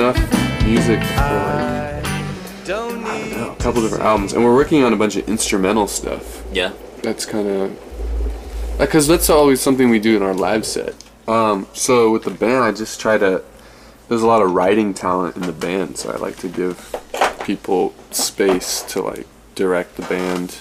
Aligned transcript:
Enough 0.00 0.64
music 0.64 0.98
for 1.02 1.14
like 1.14 2.04
I 2.04 2.62
don't 2.64 3.02
know, 3.02 3.52
a 3.52 3.56
couple 3.56 3.82
different 3.82 4.04
albums, 4.04 4.32
and 4.32 4.42
we're 4.42 4.54
working 4.54 4.82
on 4.82 4.92
a 4.92 4.96
bunch 4.96 5.16
of 5.16 5.28
instrumental 5.28 5.86
stuff. 5.86 6.42
Yeah. 6.52 6.72
That's 7.02 7.26
kind 7.26 7.46
of 7.46 8.76
because 8.78 9.06
that's 9.06 9.28
always 9.28 9.60
something 9.60 9.90
we 9.90 9.98
do 9.98 10.16
in 10.16 10.22
our 10.22 10.32
live 10.32 10.64
set. 10.64 10.94
Um, 11.28 11.66
so 11.74 12.10
with 12.10 12.24
the 12.24 12.30
band, 12.30 12.64
I 12.64 12.72
just 12.72 12.98
try 12.98 13.18
to. 13.18 13.42
There's 14.08 14.22
a 14.22 14.26
lot 14.26 14.42
of 14.42 14.52
writing 14.52 14.94
talent 14.94 15.36
in 15.36 15.42
the 15.42 15.52
band, 15.52 15.98
so 15.98 16.10
I 16.10 16.16
like 16.16 16.36
to 16.38 16.48
give 16.48 16.94
people 17.44 17.94
space 18.10 18.82
to 18.82 19.02
like 19.02 19.26
direct 19.54 19.96
the 19.96 20.02
band 20.02 20.56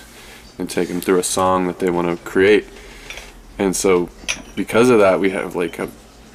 and 0.57 0.69
take 0.69 0.89
them 0.89 0.99
through 1.01 1.19
a 1.19 1.23
song 1.23 1.65
that 1.67 1.79
they 1.79 1.89
want 1.89 2.07
to 2.09 2.23
create. 2.29 2.67
And 3.57 3.75
so, 3.75 4.09
because 4.55 4.89
of 4.89 4.99
that, 4.99 5.19
we 5.19 5.29
have 5.31 5.55
like 5.55 5.79
a, 5.79 5.89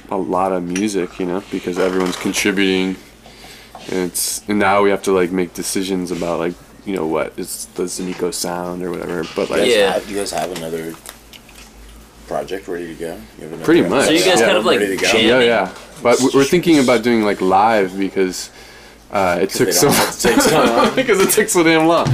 a 0.09 0.17
lot 0.17 0.51
of 0.51 0.63
music, 0.63 1.19
you 1.19 1.25
know, 1.25 1.43
because 1.51 1.79
everyone's 1.79 2.17
contributing. 2.17 2.97
And 3.91 3.99
it's 4.11 4.41
and 4.47 4.57
now 4.59 4.81
we 4.81 4.89
have 4.89 5.03
to 5.03 5.11
like 5.11 5.31
make 5.31 5.53
decisions 5.53 6.11
about 6.11 6.39
like 6.39 6.53
you 6.85 6.95
know 6.95 7.05
what 7.07 7.33
is 7.37 7.65
the 7.75 7.83
Zamiko 7.83 8.33
sound 8.33 8.83
or 8.83 8.89
whatever. 8.91 9.23
But 9.35 9.49
like 9.49 9.61
You 9.61 9.65
guys 9.67 9.75
Yeah. 9.75 9.91
have- 9.93 10.07
do 10.07 10.13
you 10.13 10.19
guys 10.19 10.31
have 10.31 10.51
another 10.57 10.93
project 12.27 12.67
ready 12.67 12.87
to 12.87 12.93
go? 12.95 13.17
You 13.39 13.47
have 13.47 13.63
Pretty 13.63 13.81
episode 13.81 13.95
much. 13.95 14.05
So 14.07 14.11
you 14.11 14.19
guys 14.25 14.39
Yeah. 14.39 14.45
kind 14.47 14.57
of 14.57 14.65
like 14.65 14.79
ready 14.79 14.97
to 14.97 15.03
go? 15.03 15.17
yeah, 15.17 15.39
yeah. 15.39 15.69
But 16.01 16.19
we- 16.19 16.29
we're 16.33 16.43
thinking 16.43 16.79
about 16.79 17.03
doing 17.03 17.23
like 17.23 17.41
live 17.41 17.97
because 17.97 18.49
uh, 19.11 19.39
it 19.41 19.49
took 19.51 19.71
so 19.71 19.87
don't 19.87 19.95
have 19.95 20.15
to 20.17 20.21
take 20.27 20.41
so 20.41 20.63
long. 20.63 20.95
because 20.95 21.19
it 21.19 21.29
takes 21.29 21.53
so 21.53 21.63
damn 21.63 21.87
long. 21.87 22.07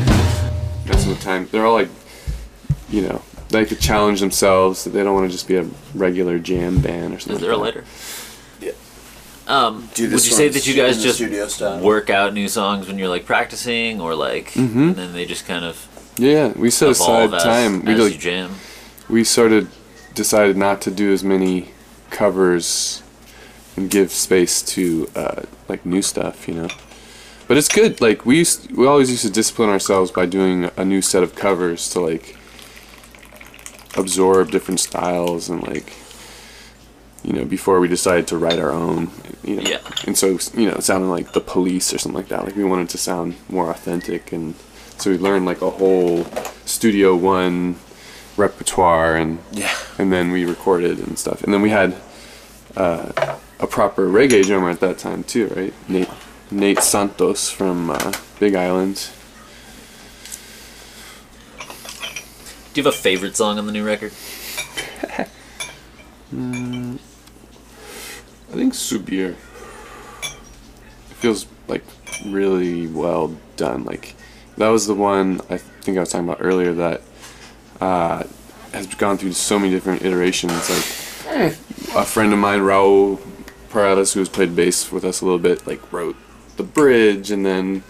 That's 0.86 1.06
what 1.06 1.20
time 1.22 1.48
they're 1.52 1.66
all 1.66 1.74
like, 1.74 1.90
you 2.90 3.02
know, 3.02 3.22
they 3.50 3.60
like 3.60 3.70
to 3.70 3.76
challenge 3.76 4.20
themselves. 4.20 4.84
They 4.84 5.02
don't 5.04 5.14
want 5.16 5.26
to 5.28 5.32
just 5.32 5.48
be 5.48 5.56
a 5.56 5.66
regular 5.96 6.38
jam 6.38 6.80
band 6.80 7.14
or 7.14 7.20
something. 7.20 7.36
Is 7.38 7.42
there 7.42 7.52
a 7.52 7.58
like 7.58 7.76
that. 7.76 7.80
lighter? 7.82 7.88
Um, 9.52 9.90
Do 9.94 10.04
would 10.04 10.14
you 10.14 10.32
say 10.42 10.48
that 10.48 10.66
you 10.66 10.74
guys 10.76 11.04
just 11.04 11.22
work 11.82 12.10
out 12.10 12.34
new 12.34 12.48
songs 12.48 12.88
when 12.88 12.98
you're 12.98 13.10
like 13.10 13.26
practicing, 13.26 14.00
or 14.00 14.16
like, 14.16 14.52
Mhm. 14.54 14.76
and 14.76 14.96
then 14.96 15.14
they 15.14 15.26
just 15.26 15.46
kind 15.46 15.66
of 15.66 15.76
Yeah, 16.18 16.54
we 16.56 16.70
set 16.70 16.90
aside 16.90 17.34
as, 17.34 17.44
time. 17.44 17.84
We 17.84 17.96
like 17.96 18.18
jam? 18.20 18.52
we 19.10 19.24
sort 19.26 19.52
of 19.52 19.68
decided 20.14 20.56
not 20.56 20.80
to 20.82 20.92
do 20.92 21.12
as 21.12 21.24
many 21.24 21.70
covers 22.10 23.02
and 23.76 23.90
give 23.90 24.12
space 24.12 24.62
to 24.62 25.10
uh, 25.16 25.42
like 25.68 25.86
new 25.86 26.02
stuff, 26.02 26.48
you 26.48 26.54
know. 26.54 26.68
But 27.48 27.58
it's 27.58 27.68
good. 27.68 28.00
Like 28.00 28.26
we 28.26 28.38
used, 28.38 28.72
we 28.72 28.88
always 28.88 29.10
used 29.10 29.24
to 29.24 29.30
discipline 29.30 29.70
ourselves 29.70 30.12
by 30.12 30.26
doing 30.26 30.70
a 30.78 30.86
new 30.86 31.02
set 31.02 31.24
of 31.24 31.36
covers 31.36 31.90
to 31.90 32.00
like 32.00 32.38
absorb 33.98 34.52
different 34.52 34.80
styles 34.80 35.50
and 35.50 35.62
like 35.68 35.94
you 37.24 37.34
know 37.34 37.46
before 37.46 37.80
we 37.80 37.88
decided 37.88 38.28
to 38.28 38.38
write 38.38 38.60
our 38.60 38.72
own 38.72 39.10
you 39.44 39.58
know 39.58 39.64
Yeah. 39.64 39.80
and 40.08 40.18
so 40.18 40.38
you 40.56 40.68
know 40.70 40.76
it 40.76 40.84
sounded 40.84 41.08
like 41.08 41.34
the 41.34 41.42
police 41.42 41.94
or 41.94 41.98
something 41.98 42.18
like 42.18 42.30
that 42.30 42.46
like 42.46 42.56
we 42.56 42.64
wanted 42.64 42.90
to 42.90 42.98
sound 42.98 43.36
more 43.50 43.70
authentic 43.70 44.32
and 44.32 44.56
so 44.98 45.12
we 45.12 45.18
learned 45.18 45.46
like 45.46 45.62
a 45.62 45.70
whole 45.70 46.26
studio 46.66 47.16
one 47.16 47.76
repertoire 48.38 49.16
and 49.16 49.40
Yeah. 49.52 49.74
and 50.00 50.12
then 50.12 50.32
we 50.32 50.46
recorded 50.46 51.00
and 51.00 51.18
stuff 51.20 51.44
and 51.44 51.54
then 51.54 51.62
we 51.62 51.70
had 51.70 51.96
uh, 52.76 53.36
a 53.60 53.68
proper 53.68 54.08
reggae 54.08 54.46
drummer 54.46 54.70
at 54.70 54.80
that 54.80 54.98
time 54.98 55.24
too 55.24 55.48
right 55.56 55.74
nate 55.90 56.10
nate 56.50 56.80
santos 56.80 57.50
from 57.50 57.90
uh, 57.92 58.12
big 58.40 58.56
island 58.56 59.10
Do 62.74 62.80
you 62.80 62.86
have 62.86 62.94
a 62.94 62.98
favorite 62.98 63.36
song 63.36 63.60
on 63.60 63.66
the 63.66 63.74
new 63.74 63.84
record? 63.86 64.14
I 68.52 68.56
think 68.56 68.74
Subir. 68.74 69.36
Feels 71.22 71.48
like 71.68 71.84
really 72.28 72.88
well 72.88 73.38
done. 73.56 73.86
Like 73.86 74.16
that 74.58 74.68
was 74.68 74.88
the 74.88 74.94
one 74.94 75.40
I 75.50 75.58
think 75.58 75.98
I 75.98 76.02
was 76.02 76.12
talking 76.12 76.28
about 76.28 76.40
earlier 76.42 76.74
that 76.74 77.02
uh, 77.80 78.24
has 78.74 78.88
gone 78.96 79.18
through 79.18 79.34
so 79.34 79.58
many 79.58 79.72
different 79.72 80.02
iterations. 80.02 80.70
Like 80.70 81.56
a 81.96 82.06
friend 82.06 82.34
of 82.34 82.40
mine, 82.40 82.60
Raul 82.60 83.20
who 83.72 84.20
has 84.20 84.28
played 84.28 84.54
bass 84.54 84.92
with 84.92 85.06
us 85.06 85.22
a 85.22 85.26
little 85.26 85.40
bit, 85.40 85.66
like 85.66 85.94
wrote 85.94 86.18
the 86.58 86.64
bridge, 86.64 87.32
and 87.32 87.46
then 87.46 87.84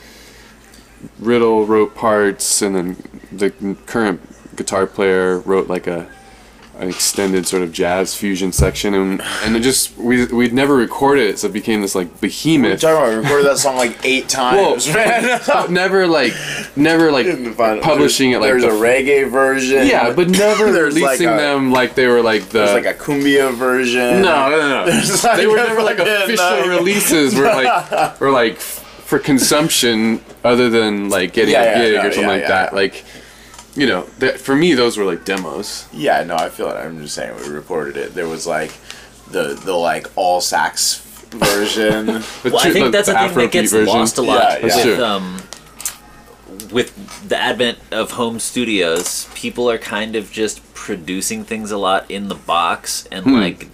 Riddle 1.18 1.66
wrote 1.66 1.96
parts, 1.96 2.62
and 2.62 2.76
then 2.76 2.98
the 3.32 3.50
current 3.88 4.22
guitar 4.56 4.86
player 4.86 5.40
wrote 5.40 5.68
like 5.68 5.88
a 5.88 6.08
an 6.80 6.90
extended 6.90 7.46
sort 7.46 7.62
of 7.62 7.72
jazz 7.72 8.16
fusion 8.16 8.52
section, 8.52 8.94
and 8.94 9.22
and 9.44 9.56
it 9.56 9.60
just 9.60 9.96
we 9.98 10.26
we'd 10.28 10.54
never 10.54 10.76
recorded 10.76 11.30
it, 11.30 11.38
so 11.40 11.48
it 11.48 11.54
became 11.54 11.82
this 11.82 11.94
like 11.96 12.20
behemoth. 12.22 12.82
about 12.84 13.10
we 13.10 13.16
recorded 13.16 13.46
that 13.46 13.58
song 13.60 13.76
like 13.76 14.04
eight 14.04 14.28
times, 14.42 14.88
man. 14.94 15.40
But 15.48 15.70
never 15.72 16.08
like 16.08 16.34
never 16.76 17.12
like 17.12 17.28
publishing 17.82 18.32
it 18.32 18.40
like 18.40 18.50
there's 18.50 18.64
the 18.64 18.70
a 18.70 18.74
reggae 18.74 19.30
version. 19.30 19.86
yeah, 19.86 20.12
but 20.14 20.30
never 20.30 20.72
There's 20.72 20.96
like 20.96 21.04
releasing 21.20 21.28
a- 21.30 21.38
them 21.38 21.72
like 21.72 21.94
they 21.96 22.08
were 22.08 22.22
like 22.22 22.50
the 22.50 22.66
like 22.74 22.86
a 22.86 22.94
cumbia 22.94 23.54
version. 23.54 24.22
no 24.22 24.50
no 24.50 24.70
no. 24.70 24.86
There's 24.86 25.22
they 25.22 25.46
were 25.48 25.58
like 25.58 25.68
never 25.68 25.84
like 25.84 26.00
official 26.00 26.46
like- 26.46 26.66
releases. 26.68 27.36
Were 27.36 27.46
like 27.46 28.20
were 28.20 28.32
like 28.32 28.58
for 28.58 29.20
consumption 29.20 30.22
other 30.44 30.70
than 30.70 31.10
like 31.10 31.34
getting 31.34 31.54
Yeah, 31.54 31.64
a 31.64 31.78
gig 31.84 31.94
yeah, 31.96 32.00
or 32.06 32.12
something 32.12 32.22
yeah, 32.24 32.28
like 32.30 32.48
that. 32.48 32.74
Like 32.74 33.04
you 33.76 33.88
know, 33.88 34.04
that, 34.20 34.40
for 34.40 34.56
me 34.56 34.74
those 34.74 34.98
were 34.98 35.06
like 35.06 35.24
demos. 35.26 35.88
Yeah, 35.94 36.24
no, 36.24 36.36
I 36.36 36.50
feel 36.50 36.70
it. 36.70 36.76
I'm 36.76 37.00
just 37.02 37.16
saying 37.16 37.36
we 37.38 37.50
recorded 37.50 37.98
it. 37.98 38.14
There 38.14 38.28
was 38.28 38.46
like 38.48 38.72
the 39.32 39.54
the 39.54 39.74
like 39.76 40.08
all 40.16 40.42
sax 40.42 40.98
version. 41.32 42.06
The 42.44 42.50
Well, 42.52 42.58
I 42.60 42.72
think 42.72 42.86
the 42.86 42.92
that's 42.92 43.08
the 43.08 43.14
thing 43.16 43.34
that 43.36 43.52
gets 43.52 43.72
version. 43.72 43.88
lost 43.88 44.18
a 44.18 44.22
lot 44.22 44.42
Yeah, 44.42 44.58
yeah. 44.60 44.64
with 44.66 44.74
That's 44.86 45.00
um 45.02 45.38
with 46.72 47.30
the 47.30 47.38
advent 47.38 47.80
of 47.92 48.12
home 48.12 48.40
studios. 48.40 49.28
People 49.36 49.70
are 49.70 49.78
kind 49.78 50.16
of 50.16 50.32
just 50.32 50.62
producing 50.74 51.44
things 51.44 51.72
a 51.72 51.78
lot 51.78 52.10
in 52.10 52.28
the 52.28 52.36
box 52.36 53.08
and 53.12 53.24
Hmm. 53.26 53.36
like 53.36 53.70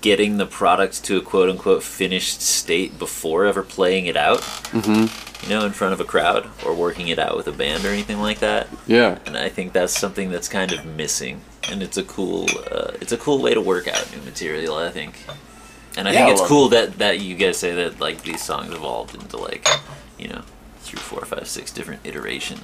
getting 0.00 0.36
the 0.36 0.46
product 0.46 1.02
to 1.04 1.16
a 1.16 1.20
quote 1.20 1.48
unquote 1.50 1.82
finished 1.82 2.40
state 2.42 2.98
before 2.98 3.44
ever 3.46 3.62
playing 3.62 4.06
it 4.06 4.16
out. 4.16 4.40
Mm-hmm. 4.72 5.06
You 5.44 5.50
know, 5.50 5.66
in 5.66 5.72
front 5.72 5.92
of 5.92 6.00
a 6.00 6.04
crowd 6.04 6.48
or 6.64 6.74
working 6.74 7.08
it 7.08 7.18
out 7.18 7.36
with 7.36 7.46
a 7.48 7.52
band 7.52 7.84
or 7.84 7.88
anything 7.88 8.18
like 8.20 8.38
that. 8.38 8.66
Yeah. 8.86 9.18
And 9.26 9.36
I 9.36 9.48
think 9.50 9.72
that's 9.74 9.96
something 9.96 10.30
that's 10.30 10.48
kind 10.48 10.72
of 10.72 10.84
missing. 10.86 11.42
And 11.70 11.82
it's 11.82 11.96
a 11.98 12.02
cool, 12.02 12.46
uh, 12.70 12.92
it's 13.00 13.12
a 13.12 13.18
cool 13.18 13.42
way 13.42 13.52
to 13.52 13.60
work 13.60 13.86
out 13.86 14.10
new 14.14 14.22
material. 14.22 14.74
I 14.76 14.90
think. 14.90 15.16
And 15.96 16.08
I 16.08 16.12
Yeah, 16.12 16.26
think 16.26 16.38
it's 16.38 16.48
cool 16.48 16.68
that 16.70 16.98
that 16.98 17.20
you 17.20 17.34
guys 17.36 17.58
say 17.58 17.74
that 17.74 18.00
like 18.00 18.22
these 18.22 18.42
songs 18.42 18.72
evolved 18.74 19.14
into 19.14 19.36
like, 19.36 19.68
you 20.18 20.28
know, 20.28 20.42
through 20.80 20.98
three, 20.98 21.18
four, 21.18 21.24
five, 21.26 21.46
six 21.46 21.70
different 21.70 22.00
iterations 22.04 22.62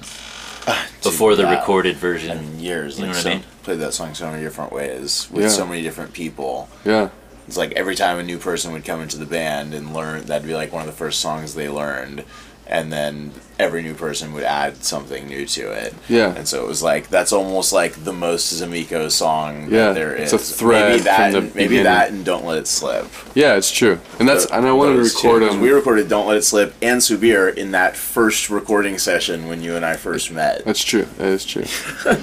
before 1.03 1.35
the 1.35 1.45
recorded 1.45 1.97
version. 1.97 2.59
years. 2.59 2.97
You 2.97 3.05
know 3.05 3.07
like 3.09 3.15
what 3.17 3.23
so, 3.23 3.29
I 3.29 3.33
mean? 3.35 3.43
played 3.63 3.79
that 3.79 3.93
song 3.93 4.13
so 4.15 4.29
many 4.31 4.43
different 4.43 4.71
ways 4.71 5.27
with 5.31 5.43
Yeah. 5.43 5.49
so 5.49 5.65
many 5.65 5.81
different 5.81 6.13
people. 6.13 6.67
Yeah. 6.85 7.09
It's 7.47 7.57
like 7.57 7.71
every 7.73 7.95
time 7.95 8.17
a 8.19 8.23
new 8.23 8.37
person 8.37 8.71
would 8.71 8.85
come 8.85 9.01
into 9.01 9.17
the 9.17 9.25
band 9.25 9.73
and 9.73 9.93
learn, 9.93 10.23
that'd 10.25 10.47
be 10.47 10.53
like 10.53 10.71
one 10.71 10.81
of 10.81 10.87
the 10.87 10.93
first 10.97 11.19
songs 11.19 11.53
they 11.55 11.69
learned. 11.69 12.23
And 12.71 12.91
then 12.91 13.31
every 13.59 13.83
new 13.83 13.93
person 13.93 14.33
would 14.33 14.43
add 14.43 14.83
something 14.83 15.27
new 15.27 15.45
to 15.45 15.71
it. 15.71 15.93
Yeah. 16.09 16.33
And 16.33 16.47
so 16.47 16.63
it 16.63 16.67
was 16.67 16.81
like 16.81 17.09
that's 17.09 17.31
almost 17.33 17.73
like 17.73 18.03
the 18.05 18.13
most 18.13 18.51
Zamiko 18.53 19.11
song 19.11 19.63
Yeah, 19.63 19.87
that 19.87 19.93
there 19.95 20.15
is. 20.15 20.31
it's 20.33 20.51
a 20.51 20.53
thread 20.55 20.89
maybe 20.91 21.03
that, 21.03 21.17
from 21.17 21.31
the 21.33 21.37
and- 21.47 21.55
maybe 21.55 21.67
beginning. 21.67 21.83
that, 21.83 22.09
and 22.11 22.23
don't 22.25 22.45
let 22.45 22.57
it 22.59 22.67
slip. 22.67 23.05
Yeah, 23.35 23.55
it's 23.55 23.71
true, 23.71 23.99
and 24.19 24.27
that's 24.27 24.45
and 24.45 24.65
I 24.65 24.71
wanted 24.71 24.93
to 24.93 24.97
Those 24.99 25.21
two, 25.21 25.39
them. 25.39 25.59
We 25.61 25.69
recorded 25.71 26.07
"Don't 26.09 26.27
Let 26.27 26.37
It 26.37 26.43
Slip" 26.43 26.73
and 26.81 26.99
"Subir" 27.01 27.53
in 27.55 27.71
that 27.71 27.95
first 27.97 28.49
recording 28.49 28.97
session 28.97 29.47
when 29.47 29.61
you 29.61 29.75
and 29.75 29.85
I 29.85 29.95
first 29.97 30.31
met. 30.31 30.63
That's 30.65 30.83
true. 30.83 31.03
That 31.17 31.27
is 31.27 31.45
true. 31.45 31.65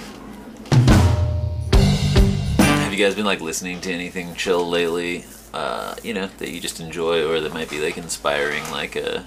Have 1.81 2.93
you 2.93 3.05
guys 3.05 3.15
been 3.15 3.25
like 3.27 3.41
listening 3.41 3.81
to 3.83 3.93
anything 3.93 4.35
chill 4.35 4.69
lately? 4.69 5.25
Uh, 5.55 5.95
you 6.03 6.15
know 6.15 6.29
that 6.39 6.51
you 6.51 6.61
just 6.61 6.81
enjoy, 6.81 7.27
or 7.29 7.41
that 7.41 7.53
might 7.55 7.71
be 7.71 7.81
like 7.81 7.97
inspiring, 7.97 8.63
like 8.71 8.97
uh, 8.97 9.21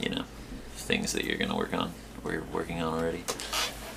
you 0.00 0.10
know, 0.10 0.24
things 0.82 1.12
that 1.12 1.24
you're 1.24 1.38
gonna 1.38 1.56
work 1.56 1.72
on 1.74 1.92
or 2.24 2.32
you're 2.32 2.44
working 2.52 2.82
on 2.82 2.94
already. 2.98 3.24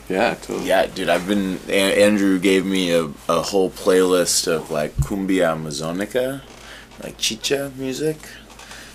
Yeah, 0.09 0.35
totally. 0.35 0.67
Yeah, 0.67 0.85
dude, 0.85 1.09
I've 1.09 1.27
been. 1.27 1.59
A- 1.67 2.03
Andrew 2.03 2.37
gave 2.39 2.65
me 2.65 2.91
a, 2.91 3.05
a 3.27 3.41
whole 3.41 3.69
playlist 3.71 4.47
of 4.47 4.69
like 4.69 4.95
cumbia 4.97 5.55
amazonica, 5.55 6.41
like 7.03 7.17
chicha 7.17 7.71
music. 7.75 8.17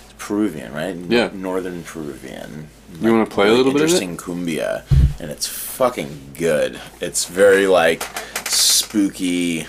It's 0.05 0.13
Peruvian, 0.17 0.73
right? 0.73 0.95
Yeah. 0.95 1.29
Northern 1.33 1.83
Peruvian. 1.83 2.69
You 3.01 3.11
wanna 3.11 3.25
play 3.25 3.47
a 3.49 3.53
little 3.53 3.73
bit 3.73 3.81
of 3.81 3.89
it? 3.89 4.01
Interesting 4.01 4.17
cumbia, 4.17 4.83
and 5.19 5.31
it's 5.31 5.47
fucking 5.47 6.31
good. 6.37 6.79
It's 7.01 7.25
very 7.25 7.67
like 7.67 8.03
spooky, 8.47 9.67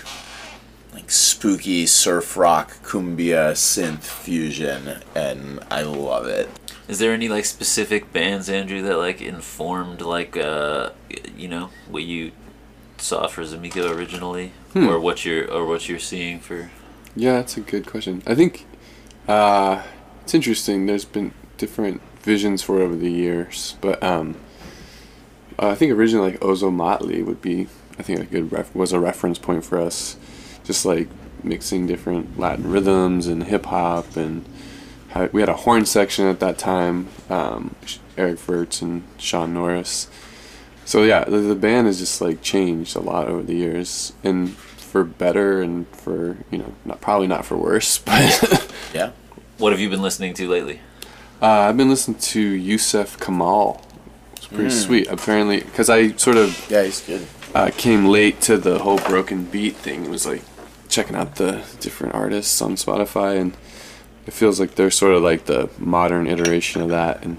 like 0.93 1.09
spooky 1.11 1.85
surf 1.85 2.37
rock 2.37 2.71
cumbia 2.83 3.51
synth 3.53 4.03
fusion, 4.03 5.01
and 5.15 5.59
I 5.69 5.81
love 5.83 6.27
it. 6.27 6.49
Is 6.87 6.99
there 6.99 7.13
any 7.13 7.29
like 7.29 7.45
specific 7.45 8.11
bands, 8.11 8.49
Andrew, 8.49 8.81
that 8.81 8.97
like 8.97 9.21
informed 9.21 10.01
like 10.01 10.35
uh, 10.37 10.89
you 11.37 11.47
know, 11.47 11.69
what 11.89 12.03
you 12.03 12.31
saw 12.97 13.27
for 13.27 13.41
Zamiko 13.43 13.89
originally, 13.95 14.51
Hmm. 14.73 14.87
or 14.87 14.99
what 14.99 15.25
you're 15.25 15.49
or 15.51 15.65
what 15.65 15.87
you're 15.87 15.99
seeing 15.99 16.39
for? 16.39 16.71
Yeah, 17.15 17.33
that's 17.33 17.57
a 17.57 17.61
good 17.61 17.85
question. 17.85 18.21
I 18.27 18.35
think 18.35 18.65
uh, 19.27 19.83
it's 20.23 20.33
interesting. 20.33 20.85
There's 20.85 21.05
been 21.05 21.33
different 21.57 22.01
visions 22.21 22.61
for 22.63 22.81
it 22.81 22.83
over 22.85 22.95
the 22.95 23.11
years, 23.11 23.75
but 23.81 24.01
um, 24.03 24.35
uh, 25.59 25.69
I 25.69 25.75
think 25.75 25.91
originally 25.91 26.31
like 26.31 26.39
Ozomatli 26.41 27.23
would 27.25 27.41
be, 27.41 27.67
I 27.99 28.03
think 28.03 28.19
a 28.19 28.25
good 28.25 28.51
ref- 28.51 28.73
was 28.75 28.91
a 28.91 28.99
reference 28.99 29.37
point 29.37 29.63
for 29.63 29.79
us, 29.79 30.17
just 30.63 30.85
like 30.85 31.07
mixing 31.43 31.85
different 31.87 32.39
Latin 32.39 32.69
rhythms 32.71 33.27
and 33.27 33.43
hip 33.43 33.65
hop, 33.67 34.15
and 34.17 34.43
we 35.31 35.41
had 35.41 35.49
a 35.49 35.53
horn 35.55 35.85
section 35.85 36.25
at 36.27 36.39
that 36.39 36.57
time. 36.57 37.07
Um, 37.29 37.75
Eric 38.17 38.37
Vertz 38.39 38.81
and 38.81 39.03
Sean 39.17 39.53
Norris. 39.53 40.07
So 40.85 41.03
yeah, 41.03 41.23
the, 41.23 41.37
the 41.37 41.55
band 41.55 41.87
has 41.87 41.99
just 41.99 42.21
like 42.21 42.41
changed 42.41 42.95
a 42.95 42.99
lot 42.99 43.27
over 43.27 43.41
the 43.43 43.55
years, 43.55 44.13
and 44.23 44.53
for 44.55 45.03
better 45.03 45.61
and 45.61 45.87
for 45.89 46.37
you 46.51 46.57
know 46.59 46.73
not 46.85 47.01
probably 47.01 47.27
not 47.27 47.45
for 47.45 47.57
worse, 47.57 47.97
but 48.05 48.71
Yeah. 48.93 49.11
What 49.57 49.71
have 49.71 49.79
you 49.79 49.89
been 49.89 50.01
listening 50.01 50.33
to 50.35 50.47
lately? 50.47 50.79
uh, 51.41 51.47
I've 51.69 51.77
been 51.77 51.89
listening 51.89 52.17
to 52.19 52.53
Yussef 52.59 53.17
Kamaal. 53.17 53.81
It's 54.35 54.47
pretty 54.47 54.69
sweet. 54.69 55.07
Apparently, 55.07 55.59
because 55.61 55.89
I 55.89 56.11
sort 56.13 56.37
of 56.37 56.67
Yeah, 56.69 56.83
he's 56.83 57.01
good. 57.01 57.25
uh, 57.55 57.69
came 57.77 58.05
late 58.05 58.41
to 58.41 58.57
the 58.57 58.79
whole 58.79 58.97
broken 58.99 59.45
beat 59.45 59.75
thing. 59.75 60.05
It 60.05 60.09
was 60.09 60.25
like 60.25 60.41
checking 60.89 61.15
out 61.15 61.35
the 61.35 61.63
different 61.79 62.13
artists 62.13 62.61
on 62.61 62.75
Spotify, 62.75 63.39
and 63.39 63.53
it 64.25 64.31
feels 64.33 64.59
like 64.59 64.75
they're 64.75 64.91
sort 64.91 65.13
of 65.15 65.21
like 65.23 65.45
the 65.45 65.69
modern 65.77 66.27
iteration 66.27 66.81
of 66.81 66.89
that, 66.89 67.23
and 67.23 67.37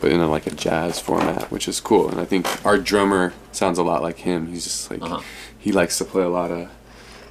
but 0.00 0.10
in 0.10 0.20
a, 0.20 0.28
like 0.28 0.46
a 0.46 0.50
jazz 0.54 0.98
format, 0.98 1.50
which 1.50 1.68
is 1.68 1.78
cool. 1.80 2.08
And 2.08 2.18
I 2.20 2.24
think 2.24 2.46
our 2.66 2.76
drummer 2.78 3.32
sounds 3.52 3.78
a 3.78 3.82
lot 3.84 4.02
like 4.02 4.18
him. 4.18 4.48
He's 4.48 4.64
just 4.64 4.90
like 4.90 5.02
Uh-huh. 5.02 5.20
he 5.58 5.72
likes 5.72 5.98
to 5.98 6.04
play 6.04 6.22
a 6.24 6.28
lot 6.28 6.50
of 6.50 6.68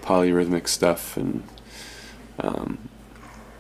polyrhythmic 0.04 0.68
stuff, 0.68 1.18
and 1.18 1.44
um, 2.40 2.78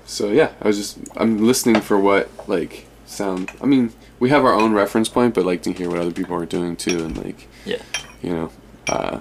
so 0.05 0.31
yeah, 0.31 0.51
I 0.61 0.67
was 0.67 0.77
just 0.77 0.97
I'm 1.15 1.37
listening 1.45 1.81
for 1.81 1.99
what 1.99 2.29
like 2.47 2.85
sound. 3.05 3.51
I 3.61 3.65
mean, 3.65 3.93
we 4.19 4.29
have 4.29 4.45
our 4.45 4.53
own 4.53 4.73
reference 4.73 5.09
point, 5.09 5.33
but 5.33 5.45
like 5.45 5.61
to 5.63 5.73
hear 5.73 5.89
what 5.89 5.99
other 5.99 6.11
people 6.11 6.35
are 6.35 6.45
doing 6.45 6.75
too, 6.75 7.03
and 7.03 7.17
like 7.23 7.47
Yeah. 7.65 7.81
you 8.21 8.33
know, 8.33 8.51
uh, 8.87 9.19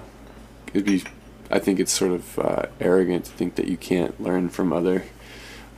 it'd 0.73 0.85
be. 0.85 1.03
I 1.53 1.59
think 1.59 1.81
it's 1.81 1.91
sort 1.91 2.11
of 2.13 2.39
uh, 2.39 2.63
arrogant 2.79 3.25
to 3.25 3.31
think 3.31 3.55
that 3.55 3.67
you 3.67 3.75
can't 3.75 4.21
learn 4.23 4.47
from 4.47 4.71
other 4.71 5.03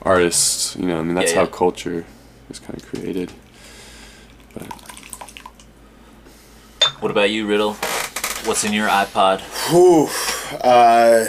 artists. 0.05 0.75
You 0.75 0.87
know, 0.87 0.99
I 0.99 1.01
mean 1.01 1.15
that's 1.15 1.33
Yeah, 1.33 1.41
how 1.41 1.45
culture 1.47 2.05
is 2.49 2.59
kind 2.59 2.75
of 2.79 2.85
created. 2.87 3.31
But 4.53 4.71
What 7.01 7.11
about 7.11 7.29
you, 7.31 7.47
Riddle? 7.47 7.73
What's 8.45 8.63
in 8.63 8.73
your 8.73 8.87
iPod? 8.89 9.39
Whew. 9.69 10.07
Uh, 10.61 11.25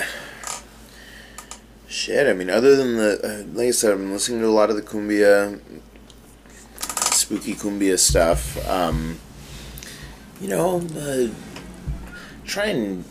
shit. 1.88 2.26
I 2.26 2.32
mean, 2.32 2.50
other 2.50 2.74
than 2.76 2.96
the, 2.96 3.20
uh, 3.22 3.56
like 3.56 3.68
I 3.68 3.70
said, 3.70 3.92
I'm 3.92 4.12
listening 4.12 4.40
to 4.40 4.46
a 4.46 4.48
lot 4.48 4.68
of 4.70 4.76
the 4.76 4.82
cumbia, 4.82 5.60
spooky 7.12 7.54
cumbia 7.54 7.98
stuff. 7.98 8.58
Um, 8.68 9.18
you 10.40 10.48
know, 10.48 10.82
uh, 10.98 11.28
try 12.44 12.66
and 12.66 13.04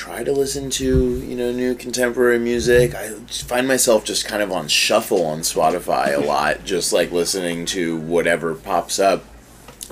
try 0.00 0.24
to 0.24 0.32
listen 0.32 0.70
to 0.70 1.20
you 1.20 1.36
know 1.36 1.52
new 1.52 1.74
contemporary 1.74 2.38
music. 2.38 2.94
I 2.94 3.10
find 3.10 3.68
myself 3.68 4.02
just 4.02 4.26
kind 4.26 4.42
of 4.42 4.50
on 4.50 4.66
shuffle 4.66 5.26
on 5.26 5.40
Spotify 5.40 6.16
a 6.16 6.20
lot, 6.26 6.64
just 6.64 6.90
like 6.90 7.12
listening 7.12 7.66
to 7.66 8.00
whatever 8.00 8.54
pops 8.54 8.98
up 8.98 9.22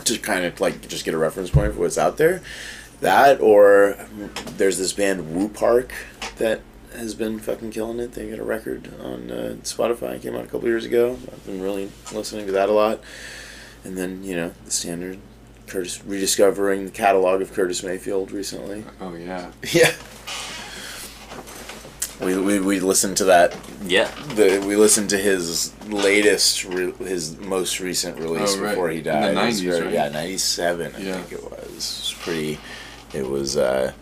to 0.05 0.19
kind 0.19 0.47
of 0.47 0.63
like 0.63 0.89
just 0.89 1.05
get 1.05 1.13
a 1.13 1.19
reference 1.19 1.51
point 1.51 1.75
for 1.75 1.81
what's 1.81 1.99
out 1.99 2.17
there. 2.17 2.41
That 3.03 3.43
or 3.43 3.99
there's 4.57 4.79
this 4.79 4.95
band 4.95 5.35
Woo 5.35 5.51
Park 5.51 5.93
that 6.39 6.63
has 6.95 7.15
been 7.15 7.39
fucking 7.39 7.73
killing 7.73 8.01
it. 8.01 8.13
They 8.13 8.31
got 8.31 8.39
a 8.39 8.45
record 8.45 8.91
on 9.03 9.31
uh, 9.31 9.57
Spotify. 9.63 10.15
It 10.15 10.23
came 10.23 10.35
out 10.35 10.45
a 10.45 10.49
couple 10.49 10.69
years 10.69 10.87
ago. 10.87 11.19
I've 11.31 11.45
been 11.45 11.61
really 11.61 11.91
listening 12.15 12.47
to 12.47 12.53
that 12.53 12.71
a 12.71 12.73
lot. 12.73 13.01
And 13.85 13.99
then 13.99 14.25
you 14.25 14.35
know 14.35 14.55
the 14.65 14.71
standard 14.71 15.19
Curtis 15.69 16.03
rediscovering 16.05 16.85
the 16.87 16.91
catalog 16.91 17.41
of 17.43 17.53
Curtis 17.53 17.83
Mayfield 17.83 18.33
recently. 18.33 18.85
oh 19.01 19.15
yeah, 19.15 19.51
Yeah. 19.73 19.93
We, 22.21 22.37
we, 22.37 22.59
we 22.59 22.81
listened 22.81 23.17
to 23.19 23.25
that 23.27 23.57
Yeah. 23.85 24.11
the 24.35 24.63
we 24.67 24.75
listened 24.75 25.09
to 25.11 25.17
his 25.17 25.73
latest 25.87 26.65
re- 26.65 26.91
his 26.93 27.37
most 27.39 27.79
recent 27.79 28.19
release 28.19 28.57
Oh, 28.57 28.61
right. 28.61 28.71
before 28.71 28.91
he 28.91 28.99
In 28.99 29.05
the 29.05 29.11
died. 29.13 29.35
It 29.37 29.47
was 29.47 29.63
90s, 29.63 29.85
right? 29.85 29.93
Yeah, 29.93 30.09
ninety 30.09 30.39
seven. 30.39 30.93
I 30.97 31.01
Yeah. 31.01 31.13
think 31.23 31.33
it 31.33 31.45
was. 31.45 31.53
It 31.63 31.75
was 31.75 32.15
pretty. 32.21 32.59
It 33.15 33.29
was 33.29 33.57
uh, 33.57 33.93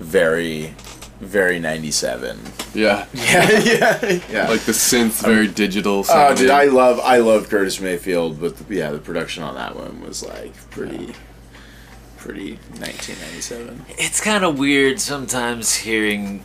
very, 0.00 0.74
very 1.20 1.58
ninety 1.58 1.90
seven. 1.90 2.38
yeah. 2.74 3.06
Yeah, 3.14 3.50
yeah, 3.60 4.20
yeah. 4.30 4.48
Like 4.48 4.60
the 4.62 4.72
synth, 4.72 5.24
very 5.24 5.48
digital. 5.48 6.00
Oh, 6.00 6.02
sounding. 6.02 6.36
dude, 6.44 6.50
I 6.50 6.64
love 6.66 7.00
I 7.00 7.18
love 7.18 7.48
Curtis 7.48 7.80
Mayfield, 7.80 8.40
but 8.40 8.56
the, 8.56 8.74
yeah, 8.74 8.90
the 8.90 8.98
production 8.98 9.42
on 9.42 9.54
that 9.54 9.74
one 9.76 10.00
was 10.00 10.22
like 10.24 10.54
pretty, 10.70 11.14
pretty 12.18 12.58
nineteen 12.80 13.16
ninety 13.20 13.40
seven. 13.40 13.84
It's 13.90 14.20
kind 14.20 14.44
of 14.44 14.58
weird 14.58 15.00
sometimes 15.00 15.74
hearing 15.74 16.44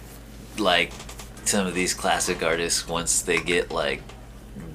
like 0.57 0.91
some 1.43 1.65
of 1.67 1.73
these 1.73 1.93
classic 1.93 2.43
artists 2.43 2.87
once 2.87 3.21
they 3.21 3.39
get 3.39 3.71
like 3.71 4.01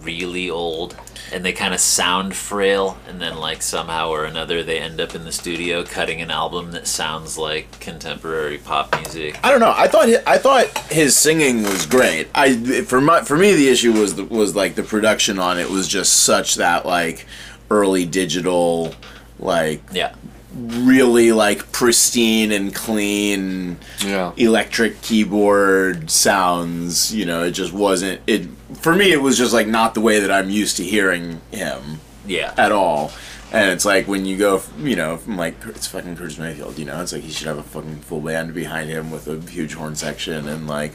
really 0.06 0.48
old 0.48 0.96
and 1.32 1.44
they 1.44 1.52
kind 1.52 1.74
of 1.74 1.80
sound 1.80 2.34
frail 2.34 2.96
and 3.08 3.20
then 3.20 3.36
like 3.36 3.60
somehow 3.60 4.08
or 4.10 4.24
another 4.24 4.62
they 4.62 4.78
end 4.78 5.00
up 5.00 5.14
in 5.14 5.24
the 5.24 5.32
studio 5.32 5.84
cutting 5.84 6.20
an 6.22 6.30
album 6.30 6.70
that 6.70 6.86
sounds 6.86 7.36
like 7.36 7.78
contemporary 7.80 8.58
pop 8.58 8.94
music. 9.00 9.38
I 9.42 9.50
don't 9.50 9.58
know. 9.60 9.74
I 9.76 9.88
thought 9.88 10.08
hi- 10.08 10.22
I 10.34 10.38
thought 10.38 10.66
his 10.90 11.16
singing 11.16 11.64
was 11.64 11.84
great. 11.84 12.28
I 12.34 12.54
for 12.84 13.00
my 13.00 13.22
for 13.24 13.36
me 13.36 13.52
the 13.54 13.68
issue 13.68 13.92
was 13.92 14.14
the, 14.14 14.24
was 14.24 14.54
like 14.54 14.76
the 14.76 14.84
production 14.84 15.38
on 15.38 15.58
it 15.58 15.68
was 15.68 15.88
just 15.88 16.12
such 16.22 16.54
that 16.54 16.86
like 16.86 17.26
early 17.70 18.04
digital 18.06 18.94
like 19.40 19.82
Yeah. 19.92 20.14
Really 20.56 21.32
like 21.32 21.70
pristine 21.72 22.50
and 22.52 22.74
clean 22.74 23.78
yeah. 24.04 24.32
electric 24.36 25.00
keyboard 25.02 26.10
sounds. 26.10 27.14
You 27.14 27.26
know, 27.26 27.42
it 27.44 27.52
just 27.52 27.72
wasn't 27.72 28.20
it 28.26 28.48
for 28.74 28.94
me. 28.94 29.12
It 29.12 29.20
was 29.20 29.36
just 29.38 29.52
like 29.52 29.66
not 29.66 29.94
the 29.94 30.00
way 30.00 30.20
that 30.20 30.30
I'm 30.30 30.50
used 30.50 30.76
to 30.78 30.84
hearing 30.84 31.40
him 31.50 32.00
Yeah. 32.26 32.54
at 32.56 32.72
all. 32.72 33.12
And 33.52 33.70
it's 33.70 33.84
like 33.84 34.08
when 34.08 34.26
you 34.26 34.36
go, 34.36 34.60
you 34.78 34.96
know, 34.96 35.16
from 35.18 35.36
like 35.36 35.54
it's 35.66 35.86
fucking 35.86 36.16
Curtis 36.16 36.36
Mayfield, 36.38 36.78
you 36.78 36.84
know, 36.84 37.00
it's 37.00 37.12
like 37.12 37.22
he 37.22 37.30
should 37.30 37.46
have 37.46 37.58
a 37.58 37.62
fucking 37.62 38.00
full 38.00 38.20
band 38.20 38.54
behind 38.54 38.90
him 38.90 39.10
with 39.10 39.28
a 39.28 39.38
huge 39.50 39.74
horn 39.74 39.94
section 39.94 40.48
and 40.48 40.66
like, 40.66 40.94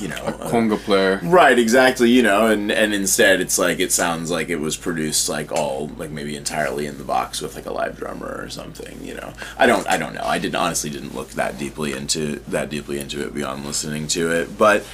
you 0.00 0.08
know, 0.08 0.16
uh, 0.16 0.50
Conga 0.50 0.78
player. 0.78 1.20
right, 1.22 1.58
exactly, 1.58 2.10
you 2.10 2.22
know, 2.22 2.46
and 2.46 2.70
and 2.70 2.92
instead 2.94 3.40
it's 3.40 3.58
like 3.58 3.80
it 3.80 3.92
sounds 3.92 4.30
like 4.30 4.48
it 4.48 4.56
was 4.56 4.76
produced 4.76 5.28
like 5.28 5.52
all 5.52 5.88
like 5.96 6.10
maybe 6.10 6.36
entirely 6.36 6.86
in 6.86 6.98
the 6.98 7.04
box 7.04 7.40
with 7.40 7.54
like 7.54 7.66
a 7.66 7.72
live 7.72 7.96
drummer 7.96 8.36
or 8.40 8.48
something, 8.50 9.02
you 9.04 9.14
know. 9.14 9.32
I 9.58 9.66
don't 9.66 9.88
I 9.88 9.96
don't 9.96 10.14
know. 10.14 10.24
I 10.24 10.38
didn't 10.38 10.56
honestly 10.56 10.90
didn't 10.90 11.14
look 11.14 11.30
that 11.30 11.58
deeply 11.58 11.92
into 11.92 12.36
that 12.48 12.70
deeply 12.70 12.98
into 12.98 13.24
it 13.24 13.34
beyond 13.34 13.64
listening 13.64 14.08
to 14.08 14.30
it, 14.30 14.56
but 14.58 14.84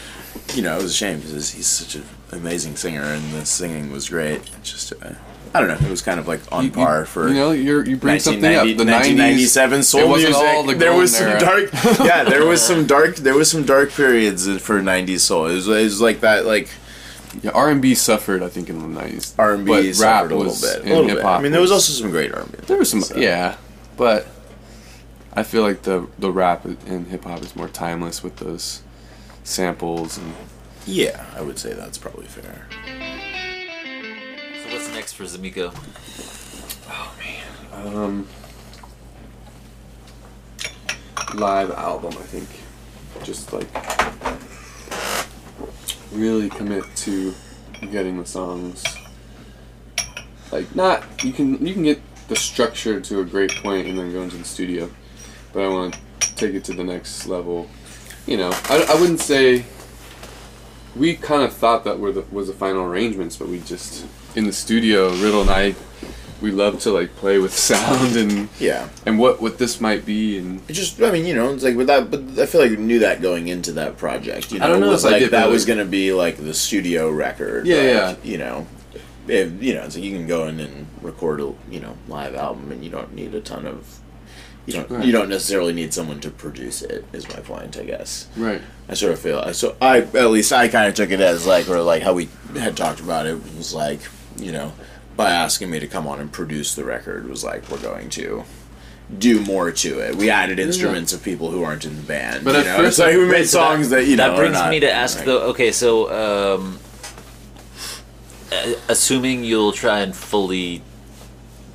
you 0.55 0.63
know, 0.63 0.79
it 0.79 0.83
was 0.83 0.93
a 0.93 0.95
shame 0.95 1.21
because 1.21 1.51
he's 1.51 1.67
such 1.67 1.97
an 1.97 2.05
amazing 2.33 2.77
singer, 2.77 3.03
and 3.03 3.33
the 3.33 3.45
singing 3.45 3.91
was 3.91 4.09
great. 4.09 4.41
It's 4.59 4.71
just, 4.71 4.93
uh, 5.03 5.15
I 5.53 5.59
don't 5.61 5.69
know, 5.69 5.75
it 5.87 5.91
was 5.91 6.01
kind 6.03 6.21
of 6.21 6.29
like 6.29 6.41
on 6.53 6.65
You- 6.65 6.71
you- 6.71 6.75
par 6.77 7.05
for. 7.07 7.29
you 7.29 7.35
know 7.35 7.51
you're 7.51 7.85
you 7.85 7.97
bring 7.97 8.21
something 8.21 8.45
up 8.55 8.65
1990 8.67 8.75
the 8.75 8.85
90s 8.85 9.17
1997 9.19 9.83
soul 9.83 10.17
music. 10.17 10.35
all 10.37 10.63
the 10.63 10.75
there 10.75 10.93
was 10.95 11.17
some 11.17 11.27
era. 11.29 11.41
dark, 11.41 11.71
yeah. 12.05 12.23
There 12.25 12.47
was 12.47 12.63
some 12.63 12.87
dark. 12.87 13.17
There 13.17 13.35
was 13.35 13.51
some 13.51 13.65
dark 13.65 13.91
periods 13.93 14.47
for 14.61 14.81
'90s 14.81 15.21
soul. 15.21 15.47
It 15.47 15.55
was, 15.55 15.67
it 15.69 15.83
was 15.83 16.01
like 16.01 16.21
that, 16.21 16.47
like 16.47 16.69
yeah, 17.43 17.51
R&B 17.53 17.95
suffered 17.95 18.43
I 18.43 18.49
think 18.49 18.69
in 18.69 18.79
the 18.95 19.01
90s 19.01 19.35
R 19.39 19.55
and 19.55 19.65
B 19.65 19.73
rap 19.73 19.95
suffered 19.95 20.33
a 20.33 20.37
little 20.37 20.53
was 20.53 20.61
bit. 20.63 20.85
A 20.85 20.95
little 21.01 21.15
bit. 21.17 21.25
I 21.25 21.41
mean, 21.41 21.53
there 21.53 21.61
was 21.61 21.71
was- 21.71 21.89
also 21.89 22.01
some 22.03 22.11
great 22.11 22.33
R 22.35 22.41
and 22.43 22.53
B. 22.53 22.59
There 22.67 22.77
was 22.77 22.91
some, 22.91 23.01
So- 23.03 23.17
yeah, 23.17 23.57
but 23.97 24.27
I 25.35 25.43
feel 25.43 25.63
like 25.63 25.83
the 25.83 26.07
the 26.19 26.31
rap 26.31 26.65
and 26.65 27.07
hip 27.09 27.25
hop 27.25 27.41
is 27.43 27.55
more 27.57 27.69
timeless 27.69 28.23
with 28.23 28.37
those 28.37 28.83
samples 29.45 30.17
and 30.19 30.33
Yeah, 30.87 31.25
I 31.37 31.43
would 31.43 31.59
say 31.59 31.73
that's 31.73 31.99
probably 31.99 32.27
fair. 32.27 32.67
Next 34.93 35.13
for 35.15 35.25
Zamiko? 35.25 35.73
Oh 36.89 37.15
man. 37.19 37.95
Um, 37.95 38.29
live 41.35 41.71
album. 41.71 42.15
I 42.19 42.23
think 42.23 42.49
just 43.25 43.53
like 43.53 43.69
really 46.13 46.49
commit 46.51 46.85
to 46.97 47.35
getting 47.91 48.19
the 48.19 48.27
songs. 48.27 48.85
Like 50.51 50.75
not 50.75 51.05
you 51.25 51.33
can 51.33 51.65
you 51.65 51.73
can 51.73 51.85
get 51.85 52.01
the 52.29 52.37
structure 52.37 53.01
to 53.01 53.21
a 53.21 53.25
great 53.25 53.55
point 53.57 53.87
and 53.87 53.99
then 53.99 54.13
go 54.13 54.23
into 54.23 54.37
the 54.37 54.45
studio, 54.45 54.91
but 55.53 55.65
I 55.65 55.69
want 55.69 55.99
to 56.21 56.35
take 56.37 56.55
it 56.55 56.65
to 56.65 56.73
the 56.73 56.85
next 56.85 57.27
level. 57.27 57.69
You 58.27 58.37
know, 58.37 58.51
I, 58.65 58.87
I 58.89 59.01
wouldn't 59.01 59.21
say 59.21 59.65
we 60.97 61.17
kind 61.17 61.43
of 61.43 61.53
thought 61.53 61.85
that 61.85 61.99
were 61.99 62.13
the, 62.13 62.23
was 62.33 62.49
the 62.49 62.53
final 62.53 62.85
arrangements, 62.85 63.37
but 63.37 63.49
we 63.49 63.61
just 63.61 64.07
in 64.37 64.45
the 64.47 64.53
studio, 64.53 65.11
Riddle 65.17 65.43
and 65.43 65.51
I, 65.51 65.75
we 66.41 66.51
love 66.51 66.81
to 66.81 66.91
like 66.91 67.15
play 67.17 67.39
with 67.39 67.53
sound 67.69 68.17
and 68.17 68.49
Yeah, 68.59 68.89
and 69.07 69.19
what 69.19 69.41
what 69.43 69.59
this 69.59 69.81
might 69.81 70.07
be 70.07 70.39
and 70.39 70.61
it 70.69 70.73
just 70.73 71.01
I 71.03 71.11
mean, 71.11 71.27
you 71.27 71.35
know, 71.35 71.53
it's 71.53 71.65
like 71.65 71.77
with 71.77 71.89
that. 71.89 72.11
But 72.11 72.21
I 72.39 72.47
feel 72.47 72.61
like 72.61 72.71
we 72.71 72.77
knew 72.77 73.01
that 73.01 73.21
going 73.23 73.49
into 73.49 73.73
that 73.73 73.97
project. 73.99 74.53
You 74.53 74.59
know, 74.59 74.65
I 74.65 74.69
don't 74.69 74.81
know 74.81 74.87
it 74.87 74.91
was 74.91 75.05
if 75.05 75.11
like 75.13 75.21
did, 75.21 75.31
that 75.33 75.49
was 75.49 75.63
like- 75.63 75.77
going 75.77 75.87
to 75.87 75.91
be 75.91 76.13
like 76.13 76.37
the 76.37 76.55
studio 76.55 77.11
record. 77.11 77.67
Yeah, 77.67 77.77
like, 77.77 77.85
yeah. 77.85 78.31
You 78.31 78.39
know, 78.39 78.67
if, 79.29 79.63
you 79.63 79.75
know, 79.75 79.89
so 79.89 79.99
you 79.99 80.17
can 80.17 80.27
go 80.27 80.47
in 80.49 80.61
and 80.61 80.87
record 81.03 81.41
a 81.41 81.53
you 81.71 81.81
know 81.81 81.97
live 82.09 82.35
album, 82.35 82.73
and 82.73 82.83
you 82.85 82.91
don't 82.91 83.15
need 83.15 83.35
a 83.35 83.41
ton 83.41 83.67
of. 83.67 83.99
You 84.67 84.75
don't. 84.75 84.91
Right. 84.91 85.05
You 85.05 85.13
don't 85.13 85.29
necessarily 85.31 85.73
need 85.73 85.93
someone 85.95 86.21
to 86.21 86.31
produce 86.31 86.83
it. 86.83 87.05
Is 87.13 87.29
my 87.29 87.41
point, 87.41 87.77
I 87.79 87.85
guess. 87.85 88.29
right. 88.37 88.61
I 88.89 88.95
sort 88.95 89.13
of 89.13 89.19
feel 89.21 89.53
so 89.55 89.77
I 89.81 89.99
at 89.99 90.31
least 90.31 90.53
I 90.53 90.69
kind 90.69 90.89
of 90.89 90.95
took 90.95 91.11
it 91.11 91.21
as 91.21 91.47
like 91.47 91.69
or 91.69 91.81
like 91.81 92.03
how 92.03 92.13
we 92.13 92.29
had 92.55 92.77
talked 92.77 93.01
about 93.01 93.27
it 93.27 93.35
was 93.57 93.73
like 93.73 94.01
you 94.37 94.53
know 94.53 94.73
by 95.17 95.31
asking 95.31 95.71
me 95.71 95.79
to 95.81 95.87
come 95.87 96.07
on 96.07 96.21
and 96.21 96.33
produce 96.33 96.75
the 96.75 96.85
record 96.85 97.29
was 97.29 97.45
like 97.45 97.69
we're 97.71 97.83
going 97.83 98.09
to 98.11 98.45
do 99.19 99.41
more 99.41 99.73
to 99.73 99.99
it. 99.99 100.15
We 100.15 100.31
added 100.31 100.59
instruments 100.59 101.13
of 101.13 101.23
people 101.23 101.51
who 101.51 101.65
aren't 101.65 101.85
in 101.85 101.97
the 101.97 102.03
band. 102.03 102.45
But 102.45 102.55
you 102.55 102.61
at 102.61 102.67
know? 102.67 102.77
first- 102.77 102.89
it's 102.89 102.99
like 103.01 103.17
we 103.17 103.27
made 103.27 103.47
songs 103.49 103.91
that, 103.91 104.07
you 104.07 104.17
know 104.17 104.29
that 104.29 104.35
are 104.35 104.37
brings 104.37 104.55
not, 104.55 104.71
me 104.71 104.81
to 104.81 104.91
ask 104.91 105.17
like- 105.19 105.27
though. 105.27 105.49
Okay, 105.51 105.73
so 105.73 106.55
um, 106.55 106.79
assuming 108.89 109.45
you'll 109.45 109.73
try 109.73 110.01
and 110.01 110.15
fully 110.15 110.83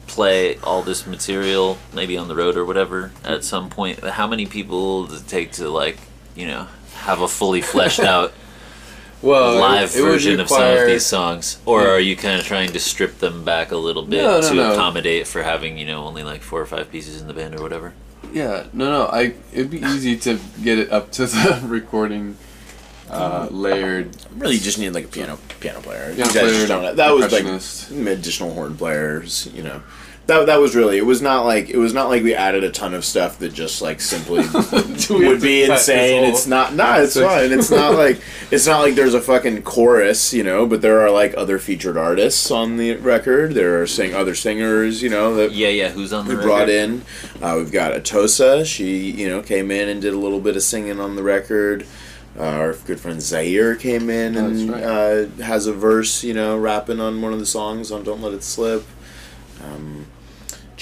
play 0.07 0.57
all 0.59 0.81
this 0.81 1.05
material, 1.05 1.77
maybe 1.93 2.17
on 2.17 2.27
the 2.27 2.35
road 2.35 2.55
or 2.55 2.63
whatever, 2.65 3.11
at 3.23 3.43
some 3.43 3.69
point, 3.69 3.99
how 3.99 4.27
many 4.27 4.45
people 4.45 5.07
does 5.07 5.21
it 5.21 5.27
take 5.27 5.51
to 5.53 5.69
like 5.69 5.97
you 6.35 6.47
know 6.47 6.67
have 6.93 7.21
a 7.21 7.27
fully 7.27 7.61
fleshed 7.61 7.99
out 8.15 8.33
Well, 9.25 9.55
live 9.59 9.95
it 9.95 10.01
would 10.01 10.11
version 10.11 10.39
of 10.39 10.47
some 10.49 10.61
of 10.77 10.85
these 10.87 11.05
songs, 11.05 11.57
or 11.65 11.81
Yeah. 11.81 11.87
are 11.89 11.99
you 11.99 12.15
kind 12.15 12.39
of 12.39 12.45
trying 12.45 12.71
to 12.71 12.79
strip 12.79 13.19
them 13.19 13.43
back 13.43 13.71
a 13.71 13.77
little 13.77 14.03
bit 14.03 14.21
No, 14.23 14.39
no, 14.39 14.49
to 14.49 14.53
no. 14.55 14.73
accommodate 14.73 15.27
for 15.27 15.43
having 15.43 15.77
you 15.77 15.85
know 15.85 16.03
only 16.05 16.23
like 16.23 16.41
four 16.43 16.61
or 16.61 16.65
five 16.65 16.91
pieces 16.91 17.19
in 17.21 17.27
the 17.27 17.33
band 17.33 17.55
or 17.59 17.61
whatever? 17.63 17.93
Yeah, 18.33 18.65
no, 18.73 18.89
no. 18.91 19.05
I 19.07 19.33
it'd 19.51 19.71
be 19.71 19.79
easy 19.81 20.15
to 20.17 20.39
get 20.63 20.77
it 20.79 20.91
up 20.91 21.11
to 21.13 21.25
the 21.25 21.61
recording 21.65 22.37
uh, 23.09 23.47
layered. 23.51 24.15
really 24.37 24.57
just 24.57 24.77
need 24.79 24.89
like 24.91 25.05
a 25.05 25.07
piano 25.07 25.37
piano 25.59 25.79
player. 25.81 26.13
Piano 26.15 26.31
player, 26.31 26.49
just 26.49 26.67
don't 26.67 26.83
have- 26.83 26.95
that 26.97 27.13
was 27.13 27.31
like 27.31 27.43
percussionist. 27.45 28.07
additional 28.07 28.53
horn 28.53 28.75
players, 28.77 29.47
you 29.53 29.63
know. 29.63 29.81
That, 30.27 30.47
that 30.47 30.59
was 30.59 30.75
really 30.75 30.97
it 30.97 31.05
was 31.05 31.21
not 31.21 31.45
like 31.45 31.69
it 31.69 31.77
was 31.77 31.93
not 31.93 32.09
like 32.09 32.23
we 32.23 32.33
added 32.33 32.63
a 32.63 32.71
ton 32.71 32.95
of 32.95 33.05
stuff 33.05 33.37
that 33.39 33.53
just 33.53 33.79
like 33.83 34.01
simply 34.01 34.41
Do 34.41 34.49
we 35.19 35.25
have 35.25 35.33
would 35.33 35.41
be 35.41 35.63
insane. 35.63 36.23
It's 36.23 36.47
not 36.47 36.73
nah, 36.73 36.97
it's 36.97 37.13
fine. 37.19 37.51
It's 37.51 37.69
not 37.69 37.93
like 37.97 38.19
it's 38.49 38.65
not 38.65 38.81
like 38.81 38.95
there's 38.95 39.13
a 39.13 39.21
fucking 39.21 39.61
chorus, 39.61 40.33
you 40.33 40.43
know, 40.43 40.65
but 40.65 40.81
there 40.81 40.99
are 41.01 41.11
like 41.11 41.35
other 41.37 41.59
featured 41.59 41.95
artists 41.95 42.49
on 42.49 42.77
the 42.77 42.95
record. 42.95 43.53
There 43.53 43.79
are 43.83 43.85
sing 43.85 44.15
other 44.15 44.33
singers, 44.33 45.03
you 45.03 45.09
know, 45.09 45.35
that 45.35 45.51
Yeah, 45.51 45.67
yeah. 45.69 45.89
Who's 45.89 46.11
on 46.11 46.25
the 46.25 46.31
we 46.31 46.35
record? 46.37 46.47
brought 46.47 46.69
in. 46.69 47.03
Uh, 47.39 47.53
we've 47.57 47.71
got 47.71 47.93
Atosa. 47.93 48.65
She, 48.65 49.11
you 49.11 49.29
know, 49.29 49.43
came 49.43 49.69
in 49.69 49.89
and 49.89 50.01
did 50.01 50.13
a 50.15 50.17
little 50.17 50.39
bit 50.39 50.55
of 50.55 50.63
singing 50.63 50.99
on 50.99 51.15
the 51.15 51.23
record. 51.23 51.85
Uh, 52.37 52.43
our 52.43 52.73
good 52.73 52.99
friend 52.99 53.21
Zaire 53.21 53.75
came 53.75 54.09
in 54.09 54.35
Oh, 54.35 54.45
and 54.47 54.69
that's 54.69 54.83
uh, 55.39 55.43
has 55.43 55.67
a 55.67 55.73
verse, 55.73 56.23
you 56.23 56.33
know, 56.33 56.57
rapping 56.57 56.99
on 56.99 57.21
one 57.21 57.31
of 57.31 57.39
the 57.39 57.45
songs 57.45 57.91
on 57.91 58.03
"Don't 58.03 58.21
Let 58.23 58.33
It 58.33 58.43
Slip." 58.43 58.83
Um, 59.63 59.94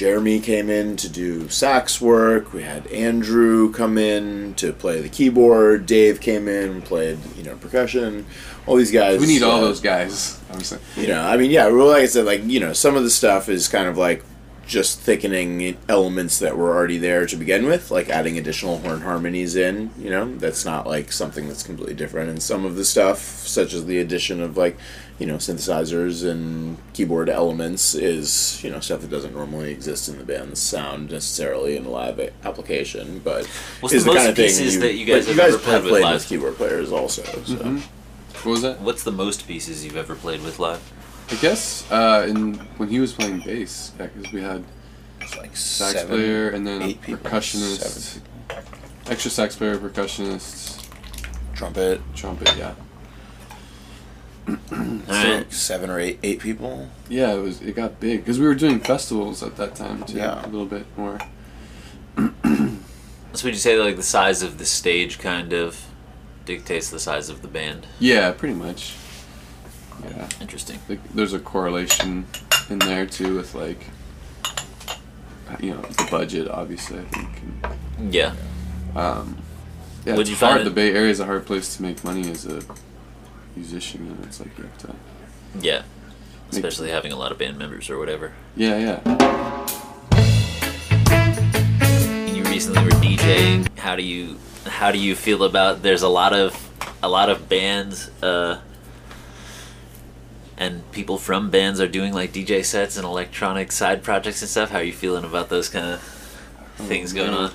Jeremy 0.04 0.42
came 0.42 0.70
in 0.70 0.98
to 0.98 1.08
do 1.08 1.48
sax 1.48 2.02
work. 2.02 2.52
We 2.52 2.64
had 2.64 2.88
Andrew 2.88 3.72
come 3.72 3.98
in 3.98 4.54
to 4.56 4.74
play 4.74 5.00
the 5.00 5.08
keyboard. 5.08 5.86
Dave 5.86 6.20
came 6.20 6.50
in 6.50 6.72
and 6.72 6.84
played, 6.84 7.20
you 7.38 7.44
know, 7.44 7.56
percussion. 7.56 8.26
All 8.68 8.76
these 8.76 8.92
guys. 8.92 9.22
We 9.22 9.28
need 9.28 9.44
all 9.44 9.60
uh, 9.60 9.62
those 9.62 9.80
guys. 9.80 10.42
I'm 10.52 10.60
you 10.98 11.08
know, 11.08 11.22
I 11.22 11.38
mean, 11.38 11.52
yeah, 11.52 11.68
well, 11.68 11.88
like 11.88 12.04
I 12.04 12.08
said, 12.08 12.26
like 12.26 12.44
you 12.44 12.60
know, 12.60 12.74
some 12.74 12.98
of 12.98 13.04
the 13.04 13.10
stuff 13.10 13.48
is 13.48 13.70
kind 13.70 13.88
of 13.88 13.98
like 13.98 14.26
just 14.68 15.00
thickening 15.00 15.78
elements 15.88 16.40
that 16.40 16.58
were 16.58 16.76
already 16.76 16.98
there 16.98 17.26
to 17.26 17.38
begin 17.38 17.66
with, 17.66 17.90
like 17.90 18.10
adding 18.10 18.38
additional 18.38 18.80
horn 18.80 19.00
harmonies 19.00 19.56
in. 19.56 19.90
You 19.98 20.10
know, 20.10 20.36
that's 20.36 20.66
not 20.66 20.86
like 20.86 21.14
something 21.14 21.48
that's 21.48 21.64
completely 21.64 21.96
different. 21.96 22.30
And 22.30 22.44
some 22.44 22.66
of 22.66 22.76
the 22.76 22.84
stuff, 22.84 23.20
such 23.20 23.72
as 23.72 23.86
the 23.86 24.00
addition 24.00 24.42
of 24.42 24.58
like 24.58 24.78
you 25.20 25.26
know 25.28 25.36
synthesizers 25.36 26.30
and 26.30 26.78
keyboard 26.94 27.30
elements, 27.30 27.94
is 27.96 28.64
you 28.64 28.70
know 28.72 28.80
stuff 28.80 29.02
that 29.02 29.10
doesn't 29.10 29.34
normally 29.34 29.72
exist 29.72 30.10
in 30.10 30.18
the 30.18 30.24
band's 30.24 30.60
sound 30.60 31.12
necessarily 31.12 31.76
in 31.78 31.86
a 31.86 31.90
live 31.90 32.20
a- 32.20 32.32
application, 32.44 33.20
but 33.24 33.46
What's 33.80 33.94
is 33.94 34.04
the 34.04 34.10
the, 34.12 34.14
most 34.16 34.18
kind 34.24 34.30
of 34.32 34.36
thing 34.36 34.46
pieces 34.48 34.80
that 34.80 34.94
you 34.96 35.06
guys 35.06 35.26
but 35.26 35.36
have 35.36 35.38
you 35.38 35.42
ever 35.44 35.52
guys 35.58 35.62
played 35.64 35.74
have 35.74 35.84
with 35.84 35.92
played 35.92 36.04
live? 36.04 36.14
with 36.16 36.28
keyboard 36.28 36.56
players 36.58 36.92
also. 36.92 37.24
So. 37.24 37.56
Mhm. 37.56 37.82
What 38.44 38.46
was 38.52 38.62
that? 38.64 38.82
What's 38.82 39.04
the 39.04 39.12
most 39.12 39.48
pieces 39.48 39.86
you've 39.86 39.96
ever 39.96 40.16
played 40.16 40.42
with 40.44 40.60
live? 40.60 40.82
I 41.32 41.36
guess 41.36 41.90
uh, 41.92 42.26
in 42.28 42.56
when 42.78 42.90
he 42.90 43.00
was 43.00 43.14
playing 43.14 43.40
bass, 43.46 43.92
yeah, 43.98 44.08
because 44.08 44.34
we 44.34 44.42
had 44.42 44.64
like 45.38 45.56
sax 45.56 45.94
seven, 45.94 46.08
player 46.10 46.50
and 46.50 46.68
then 46.68 46.82
a 46.82 46.94
people, 46.96 47.30
percussionist, 47.30 47.78
seven 47.80 48.24
extra 49.08 49.32
sax 49.32 49.56
player, 49.56 49.78
percussionist, 49.78 50.86
trumpet. 51.56 52.02
trumpet. 52.16 52.54
Yeah, 52.58 52.74
Alright. 54.48 55.52
seven 55.54 55.90
or 55.90 56.00
eight 56.00 56.20
eight 56.24 56.40
people. 56.40 56.90
yeah. 57.10 57.34
It 57.34 57.40
was 57.42 57.62
it 57.62 57.76
got 57.76 58.00
big 58.00 58.20
because 58.22 58.40
we 58.40 58.46
were 58.46 58.56
doing 58.56 58.80
festivals 58.80 59.42
at 59.44 59.56
that 59.58 59.76
time 59.76 60.04
too. 60.04 60.18
Yeah. 60.18 60.44
a 60.46 60.48
little 60.48 60.66
bit 60.66 60.86
more. 60.98 61.20
So 63.36 63.46
would 63.48 63.56
you 63.56 63.60
say 63.60 63.80
like 63.80 63.96
the 63.96 64.04
size 64.04 64.44
of 64.44 64.60
the 64.60 64.66
stage 64.66 65.18
kind 65.18 65.54
of 65.54 65.84
dictates 66.46 66.92
the 66.92 67.00
size 67.00 67.30
of 67.30 67.42
the 67.42 67.48
band? 67.48 67.88
Yeah, 68.00 68.32
pretty 68.32 68.54
much. 68.54 68.94
Yeah, 70.04 70.30
Interesting. 70.40 70.78
like, 70.88 71.00
there's 71.16 71.34
a 71.34 71.40
correlation 71.40 72.28
in 72.70 72.78
there 72.78 73.08
too 73.08 73.36
with 73.38 73.56
like 73.56 73.88
you 75.60 75.72
know 75.72 75.82
the 75.82 76.08
budget, 76.12 76.48
obviously. 76.48 77.00
I 77.00 77.04
think. 77.06 77.30
And, 77.98 78.14
Yeah. 78.14 78.36
um, 78.96 79.38
yeah, 80.06 80.14
Would 80.16 80.22
it's 80.22 80.30
you 80.30 80.36
hard. 80.36 80.52
find 80.58 80.62
it- 80.62 80.66
The 80.66 80.70
Bay 80.76 80.94
Area 80.94 81.10
is 81.10 81.20
a 81.20 81.26
hard 81.26 81.48
place 81.48 81.76
to 81.78 81.82
make 81.82 82.04
money 82.04 82.30
as 82.30 82.46
a 82.46 82.62
musician, 83.56 84.08
and 84.08 84.26
it's 84.26 84.40
like 84.40 84.58
you 84.58 84.64
have 84.64 84.78
to. 84.80 84.96
Yeah. 85.60 85.84
Especially 86.52 86.90
having 86.90 87.12
a 87.12 87.16
lot 87.16 87.32
of 87.32 87.38
band 87.38 87.58
members 87.58 87.90
or 87.90 87.98
whatever. 87.98 88.34
Yeah, 88.56 88.78
yeah. 88.78 89.00
You 92.28 92.44
recently 92.44 92.84
were 92.84 92.92
DJing. 92.92 93.78
How 93.78 93.96
do 93.96 94.04
you 94.04 94.38
how 94.66 94.92
do 94.92 94.98
you 94.98 95.16
feel 95.16 95.44
about 95.44 95.82
there's 95.82 96.04
a 96.04 96.08
lot 96.10 96.34
of 96.34 96.70
a 97.02 97.10
lot 97.10 97.30
of 97.30 97.50
bands 97.50 98.10
uh 98.24 98.62
and 100.58 100.90
people 100.92 101.18
from 101.18 101.50
bands 101.50 101.82
are 101.82 101.88
doing 101.88 102.14
like 102.14 102.32
DJ 102.32 102.64
sets 102.64 102.96
and 102.96 103.06
electronic 103.06 103.72
side 103.72 104.04
projects 104.04 104.42
and 104.42 104.50
stuff. 104.50 104.70
How 104.70 104.78
are 104.78 104.84
you 104.84 104.94
feeling 104.94 105.26
about 105.26 105.50
those 105.50 105.68
kind 105.68 105.86
of 105.88 106.02
things 106.78 107.12
going 107.12 107.34
on? 107.34 107.52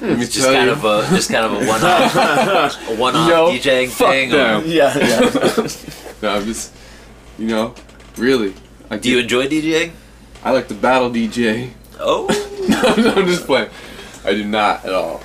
Let 0.00 0.16
me 0.18 0.24
It's 0.24 0.32
just 0.34 0.46
tell 0.46 0.54
kind 0.54 0.66
you. 0.66 0.72
of 0.72 0.84
a 0.84 1.14
just 1.14 1.30
kind 1.30 1.44
of 1.44 1.52
a 1.52 1.66
one 1.66 1.82
off 1.84 2.14
a 2.88 2.94
one 2.96 3.16
off 3.16 3.28
Yo, 3.28 3.50
DJing 3.52 3.88
fuck 3.88 4.10
thing. 4.10 4.30
them. 4.30 4.62
Or, 4.62 4.64
Yeah, 4.66 4.96
yeah. 4.96 5.68
No, 6.22 6.30
I'm 6.36 6.44
just, 6.46 6.72
you 7.38 7.46
know, 7.48 7.74
really. 8.16 8.54
I 8.90 8.96
do 8.98 9.08
you 9.10 9.18
enjoy 9.18 9.46
DJing? 9.48 9.92
I 10.44 10.50
like 10.52 10.68
to 10.68 10.74
battle 10.74 11.10
DJ. 11.10 11.70
Oh, 12.00 12.26
no, 12.68 12.94
no, 13.02 13.12
I'm 13.14 13.26
just 13.26 13.46
playing. 13.46 13.70
I 14.24 14.34
do 14.34 14.44
not 14.44 14.84
at 14.84 14.92
all. 14.94 15.20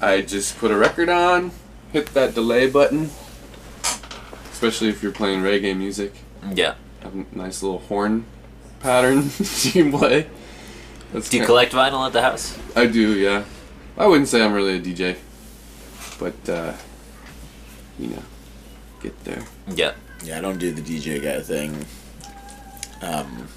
I 0.00 0.20
just 0.22 0.58
put 0.58 0.70
a 0.70 0.76
record 0.76 1.08
on, 1.08 1.50
hit 1.92 2.06
that 2.14 2.34
delay 2.34 2.68
button, 2.68 3.10
especially 4.52 4.88
if 4.88 5.02
you're 5.02 5.12
playing 5.12 5.40
reggae 5.42 5.76
music. 5.76 6.12
Yeah. 6.52 6.74
Have 7.02 7.14
a 7.14 7.24
nice 7.36 7.62
little 7.62 7.78
horn 7.80 8.26
pattern 8.80 9.30
you 9.62 9.72
can 9.72 9.92
play. 9.92 10.26
That's 11.12 11.28
Do 11.28 11.36
you 11.36 11.42
kinda- 11.42 11.46
collect 11.46 11.72
vinyl 11.72 12.06
at 12.06 12.12
the 12.12 12.22
house? 12.22 12.58
I 12.74 12.86
do, 12.86 13.14
yeah. 13.16 13.44
I 13.96 14.06
wouldn't 14.06 14.28
say 14.28 14.42
I'm 14.42 14.52
really 14.52 14.76
a 14.76 14.80
DJ, 14.80 15.16
but 16.18 16.48
uh, 16.48 16.72
you 17.98 18.08
know, 18.08 18.22
get 19.00 19.18
there. 19.24 19.44
Yeah. 19.74 19.92
Yeah, 20.24 20.38
I 20.38 20.40
don't 20.40 20.58
do 20.58 20.72
the 20.72 20.80
DJ 20.80 21.22
guy 21.22 21.40
thing. 21.40 21.84
Um, 23.02 23.48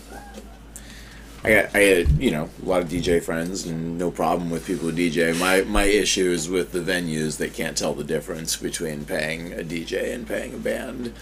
I 1.44 1.50
got, 1.50 1.75
I 1.75 2.03
got, 2.03 2.22
you 2.22 2.32
know, 2.32 2.50
a 2.62 2.65
lot 2.65 2.82
of 2.82 2.89
DJ 2.89 3.24
friends, 3.24 3.65
and 3.65 3.98
no 3.98 4.12
problem 4.12 4.50
with 4.50 4.67
people 4.67 4.89
who 4.89 4.96
DJ. 4.96 5.39
My 5.39 5.62
my 5.62 5.84
issue 5.84 6.29
is 6.29 6.50
with 6.50 6.72
the 6.72 6.79
venues 6.79 7.38
that 7.38 7.53
can't 7.53 7.77
tell 7.77 7.94
the 7.94 8.03
difference 8.03 8.58
between 8.58 9.06
paying 9.06 9.53
a 9.53 9.63
DJ 9.63 10.13
and 10.13 10.27
paying 10.27 10.53
a 10.53 10.58
band. 10.58 11.13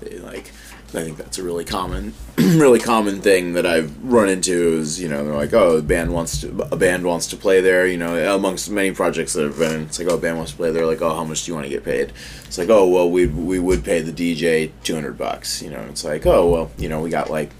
They, 0.00 0.18
like, 0.18 0.52
I 0.92 1.04
think 1.04 1.18
that's 1.18 1.38
a 1.38 1.44
really 1.44 1.64
common, 1.64 2.14
really 2.36 2.80
common 2.80 3.20
thing 3.20 3.52
that 3.52 3.64
I've 3.64 3.96
run 4.02 4.28
into. 4.28 4.72
Is 4.72 5.00
you 5.00 5.08
know 5.08 5.24
they're 5.24 5.34
like, 5.34 5.52
oh, 5.52 5.76
the 5.76 5.82
band 5.82 6.12
wants 6.12 6.40
to, 6.40 6.48
a 6.72 6.76
band 6.76 7.04
wants 7.04 7.28
to 7.28 7.36
play 7.36 7.60
there. 7.60 7.86
You 7.86 7.96
know, 7.96 8.34
amongst 8.34 8.68
many 8.70 8.90
projects 8.90 9.34
that 9.34 9.44
have 9.44 9.58
been, 9.58 9.82
it's 9.82 10.00
like, 10.00 10.08
oh, 10.08 10.16
a 10.16 10.20
band 10.20 10.38
wants 10.38 10.50
to 10.50 10.56
play 10.56 10.72
there. 10.72 10.86
Like, 10.86 11.00
oh, 11.00 11.14
how 11.14 11.22
much 11.22 11.44
do 11.44 11.52
you 11.52 11.54
want 11.54 11.66
to 11.66 11.70
get 11.70 11.84
paid? 11.84 12.12
It's 12.44 12.58
like, 12.58 12.70
oh, 12.70 12.88
well, 12.88 13.08
we 13.08 13.26
we 13.26 13.60
would 13.60 13.84
pay 13.84 14.00
the 14.00 14.12
DJ 14.12 14.72
two 14.82 14.94
hundred 14.94 15.16
bucks. 15.16 15.62
You 15.62 15.70
know, 15.70 15.80
it's 15.88 16.04
like, 16.04 16.26
oh, 16.26 16.50
well, 16.50 16.72
you 16.76 16.88
know, 16.88 17.00
we 17.00 17.10
got 17.10 17.30
like 17.30 17.50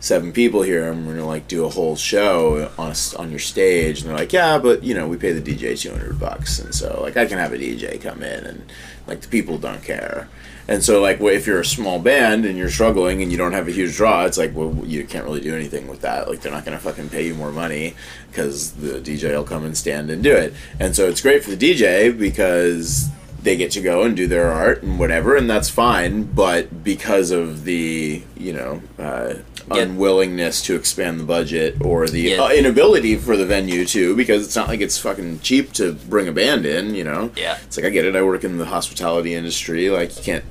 seven 0.00 0.32
people 0.32 0.62
here 0.62 0.90
and 0.90 1.06
we're 1.06 1.14
gonna 1.14 1.26
like 1.26 1.46
do 1.46 1.66
a 1.66 1.68
whole 1.68 1.94
show 1.94 2.70
on 2.78 2.90
a 2.90 3.18
on 3.18 3.30
your 3.30 3.38
stage 3.38 4.00
and 4.00 4.08
they're 4.08 4.16
like 4.16 4.32
yeah 4.32 4.58
but 4.58 4.82
you 4.82 4.94
know 4.94 5.06
we 5.06 5.18
pay 5.18 5.30
the 5.30 5.54
dj 5.54 5.78
200 5.78 6.18
bucks 6.18 6.58
and 6.58 6.74
so 6.74 6.98
like 7.02 7.18
i 7.18 7.26
can 7.26 7.36
have 7.36 7.52
a 7.52 7.58
dj 7.58 8.00
come 8.00 8.22
in 8.22 8.46
and 8.46 8.72
like 9.06 9.20
the 9.20 9.28
people 9.28 9.58
don't 9.58 9.84
care 9.84 10.26
and 10.70 10.82
so 10.84 11.02
like 11.02 11.20
if 11.20 11.46
you're 11.46 11.60
a 11.60 11.64
small 11.64 11.98
band 11.98 12.46
and 12.46 12.56
you're 12.56 12.70
struggling 12.70 13.20
and 13.20 13.30
you 13.30 13.36
don't 13.36 13.52
have 13.52 13.68
a 13.68 13.72
huge 13.72 13.96
draw 13.96 14.24
it's 14.24 14.38
like 14.38 14.54
well 14.54 14.72
you 14.86 15.04
can't 15.04 15.24
really 15.24 15.40
do 15.40 15.54
anything 15.54 15.88
with 15.88 16.00
that. 16.00 16.28
Like 16.28 16.40
they're 16.40 16.52
not 16.52 16.64
gonna 16.64 16.78
fucking 16.78 17.10
pay 17.10 17.26
you 17.26 17.34
more 17.34 17.52
money 17.52 17.94
because 18.30 18.72
the 18.72 19.00
dj 19.00 19.28
will 19.36 19.44
come 19.44 19.64
and 19.64 19.76
stand 19.76 20.08
and 20.10 20.22
do 20.22 20.32
it. 20.32 20.54
And 20.78 20.96
so 20.96 21.08
it's 21.08 21.20
great 21.20 21.44
for 21.44 21.50
the 21.50 21.74
dj 21.74 22.16
because 22.16 23.10
they 23.42 23.56
get 23.56 23.70
to 23.72 23.80
go 23.80 24.02
and 24.02 24.16
do 24.16 24.26
their 24.26 24.50
art 24.52 24.82
and 24.82 24.98
whatever, 24.98 25.36
and 25.36 25.48
that's 25.48 25.68
fine. 25.70 26.24
But 26.24 26.84
because 26.84 27.30
of 27.30 27.64
the 27.64 28.22
you 28.36 28.52
know 28.52 28.82
uh, 28.98 29.34
unwillingness 29.70 30.62
to 30.62 30.74
expand 30.74 31.20
the 31.20 31.24
budget 31.24 31.76
or 31.84 32.06
the 32.08 32.36
uh, 32.36 32.50
inability 32.50 33.16
for 33.16 33.36
the 33.36 33.46
venue 33.46 33.84
to, 33.86 34.14
because 34.16 34.44
it's 34.44 34.56
not 34.56 34.68
like 34.68 34.80
it's 34.80 34.98
fucking 34.98 35.40
cheap 35.40 35.72
to 35.74 35.92
bring 35.92 36.28
a 36.28 36.32
band 36.32 36.66
in. 36.66 36.94
You 36.94 37.04
know, 37.04 37.32
Yeah. 37.36 37.58
it's 37.64 37.76
like 37.76 37.86
I 37.86 37.90
get 37.90 38.04
it. 38.04 38.16
I 38.16 38.22
work 38.22 38.44
in 38.44 38.58
the 38.58 38.66
hospitality 38.66 39.34
industry. 39.34 39.88
Like 39.90 40.16
you 40.16 40.22
can't 40.22 40.44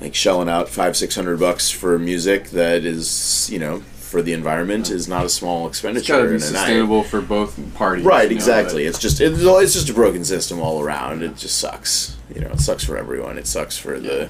like 0.00 0.14
shelling 0.14 0.48
out 0.48 0.68
five 0.68 0.96
six 0.96 1.14
hundred 1.14 1.38
bucks 1.40 1.70
for 1.70 1.98
music 1.98 2.50
that 2.50 2.84
is 2.84 3.48
you 3.50 3.58
know 3.58 3.82
for 4.14 4.22
the 4.22 4.32
environment 4.32 4.90
is 4.90 5.08
not 5.08 5.24
a 5.24 5.28
small 5.28 5.66
expenditure. 5.66 6.12
got 6.12 6.18
to 6.18 6.28
be 6.28 6.34
in 6.34 6.40
night. 6.40 6.46
sustainable 6.46 7.02
for 7.02 7.20
both 7.20 7.58
parties. 7.74 8.04
Right, 8.04 8.22
you 8.22 8.28
know, 8.30 8.36
exactly. 8.36 8.84
It's 8.84 9.00
just 9.00 9.20
it's, 9.20 9.40
it's 9.40 9.72
just 9.72 9.88
a 9.88 9.92
broken 9.92 10.24
system 10.24 10.60
all 10.60 10.80
around. 10.80 11.24
It 11.24 11.36
just 11.36 11.58
sucks. 11.58 12.16
You 12.32 12.40
know, 12.42 12.50
it 12.50 12.60
sucks 12.60 12.84
for 12.84 12.96
everyone. 12.96 13.38
It 13.38 13.48
sucks 13.48 13.76
for 13.76 13.98
the 13.98 14.28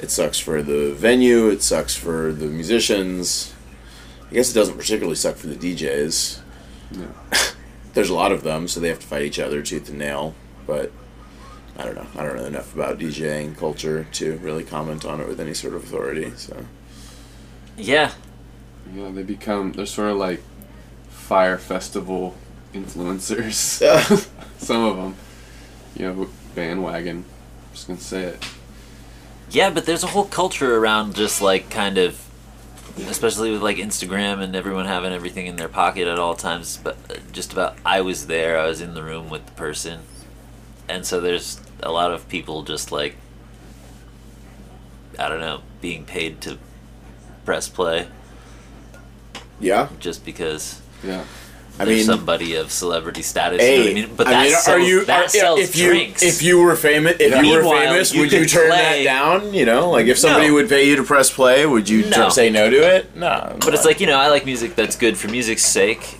it 0.00 0.12
sucks 0.12 0.38
for 0.38 0.62
the 0.62 0.92
venue. 0.94 1.48
It 1.48 1.60
sucks 1.60 1.96
for 1.96 2.32
the 2.32 2.46
musicians. 2.46 3.52
I 4.30 4.34
guess 4.34 4.52
it 4.52 4.54
doesn't 4.54 4.76
particularly 4.76 5.16
suck 5.16 5.34
for 5.34 5.48
the 5.48 5.56
DJs. 5.56 6.38
No. 6.92 7.08
There's 7.94 8.10
a 8.10 8.14
lot 8.14 8.30
of 8.30 8.44
them, 8.44 8.68
so 8.68 8.78
they 8.78 8.90
have 8.90 9.00
to 9.00 9.06
fight 9.08 9.22
each 9.22 9.40
other 9.40 9.60
tooth 9.60 9.88
and 9.88 9.98
nail. 9.98 10.36
But 10.68 10.92
I 11.76 11.82
don't 11.82 11.96
know. 11.96 12.06
I 12.16 12.22
don't 12.22 12.36
know 12.36 12.44
enough 12.44 12.76
about 12.76 13.00
DJing 13.00 13.56
culture 13.56 14.06
to 14.12 14.36
really 14.36 14.62
comment 14.62 15.04
on 15.04 15.20
it 15.20 15.26
with 15.26 15.40
any 15.40 15.54
sort 15.54 15.74
of 15.74 15.82
authority. 15.82 16.32
So 16.36 16.64
Yeah. 17.76 18.12
You 18.94 19.02
know, 19.02 19.12
they 19.12 19.22
become 19.22 19.72
they're 19.72 19.86
sort 19.86 20.10
of 20.10 20.16
like 20.16 20.42
Fyre 21.08 21.58
Festival 21.58 22.34
influencers. 22.72 23.80
Some 24.58 24.84
of 24.84 24.96
them, 24.96 25.16
you 25.96 26.06
know, 26.06 26.28
bandwagon. 26.54 27.18
I'm 27.18 27.74
just 27.74 27.86
gonna 27.86 28.00
say 28.00 28.22
it. 28.24 28.44
Yeah, 29.50 29.70
but 29.70 29.86
there's 29.86 30.04
a 30.04 30.08
whole 30.08 30.26
culture 30.26 30.76
around 30.76 31.14
just 31.14 31.40
like 31.40 31.70
kind 31.70 31.98
of, 31.98 32.20
especially 33.08 33.50
with 33.50 33.62
like 33.62 33.76
Instagram 33.76 34.40
and 34.42 34.54
everyone 34.54 34.86
having 34.86 35.12
everything 35.12 35.46
in 35.46 35.56
their 35.56 35.68
pocket 35.68 36.06
at 36.08 36.18
all 36.18 36.34
times. 36.34 36.78
But 36.82 36.96
uh, 37.10 37.14
just 37.32 37.52
about, 37.52 37.76
I 37.84 38.00
was 38.00 38.26
there, 38.26 38.58
I 38.58 38.66
was 38.66 38.80
in 38.80 38.94
the 38.94 39.02
room 39.02 39.28
with 39.28 39.46
the 39.46 39.52
person, 39.52 40.00
and 40.88 41.04
so 41.04 41.20
there's 41.20 41.60
a 41.82 41.90
lot 41.90 42.12
of 42.12 42.28
people 42.28 42.62
just 42.62 42.92
like, 42.92 43.16
I 45.18 45.28
don't 45.28 45.40
know, 45.40 45.62
being 45.80 46.04
paid 46.04 46.40
to 46.42 46.58
press 47.44 47.68
play 47.68 48.06
yeah, 49.60 49.88
just 49.98 50.24
because 50.24 50.80
Yeah. 51.04 51.22
I 51.78 51.86
mean, 51.86 52.04
somebody 52.04 52.56
of 52.56 52.70
celebrity 52.70 53.22
status. 53.22 53.62
Hey, 53.62 53.78
you 53.78 53.84
know 53.84 53.90
I 53.90 53.94
mean? 54.06 54.14
But 54.14 54.26
I 54.26 54.30
that 54.32 54.42
mean, 54.42 54.52
sells, 54.52 54.68
are 54.68 54.78
you 54.80 55.04
that 55.06 55.24
are- 55.24 55.28
sells 55.28 55.60
if 55.60 55.76
you 55.76 55.88
drinks. 55.88 56.22
if 56.22 56.42
you 56.42 56.60
were 56.60 56.76
famous 56.76 57.16
if 57.18 57.30
you 57.30 57.36
were 57.52 57.62
Meanwhile, 57.62 57.80
famous 57.92 58.12
you 58.12 58.20
would 58.20 58.32
you 58.32 58.44
turn 58.44 58.68
play- 58.68 59.04
that 59.04 59.04
down 59.04 59.54
you 59.54 59.64
know 59.64 59.88
like 59.88 60.06
if 60.06 60.18
somebody 60.18 60.48
No. 60.48 60.54
would 60.54 60.68
pay 60.68 60.86
you 60.86 60.96
to 60.96 61.02
press 61.04 61.30
play 61.30 61.64
would 61.64 61.88
you 61.88 62.04
No. 62.10 62.28
say 62.28 62.50
no 62.50 62.68
to 62.68 62.76
it 62.76 63.16
no 63.16 63.56
But 63.64 63.72
it's 63.72 63.86
like 63.86 63.98
you 64.00 64.06
know, 64.06 64.18
I 64.18 64.28
like 64.28 64.44
music 64.44 64.74
that's 64.76 64.96
good 64.96 65.16
for 65.16 65.28
music's 65.28 65.64
sake. 65.64 66.18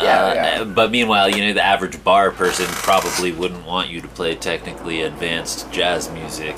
Yeah, 0.00 0.24
Uh, 0.24 0.34
yeah. 0.34 0.64
But 0.64 0.90
meanwhile, 0.90 1.30
you 1.30 1.42
know, 1.46 1.52
the 1.54 1.64
average 1.64 2.02
bar 2.04 2.30
person 2.32 2.66
probably 2.66 3.30
wouldn't 3.32 3.64
want 3.64 3.88
you 3.88 4.00
to 4.02 4.08
play 4.08 4.34
technically 4.34 5.02
advanced 5.02 5.70
jazz 5.72 6.10
music 6.10 6.56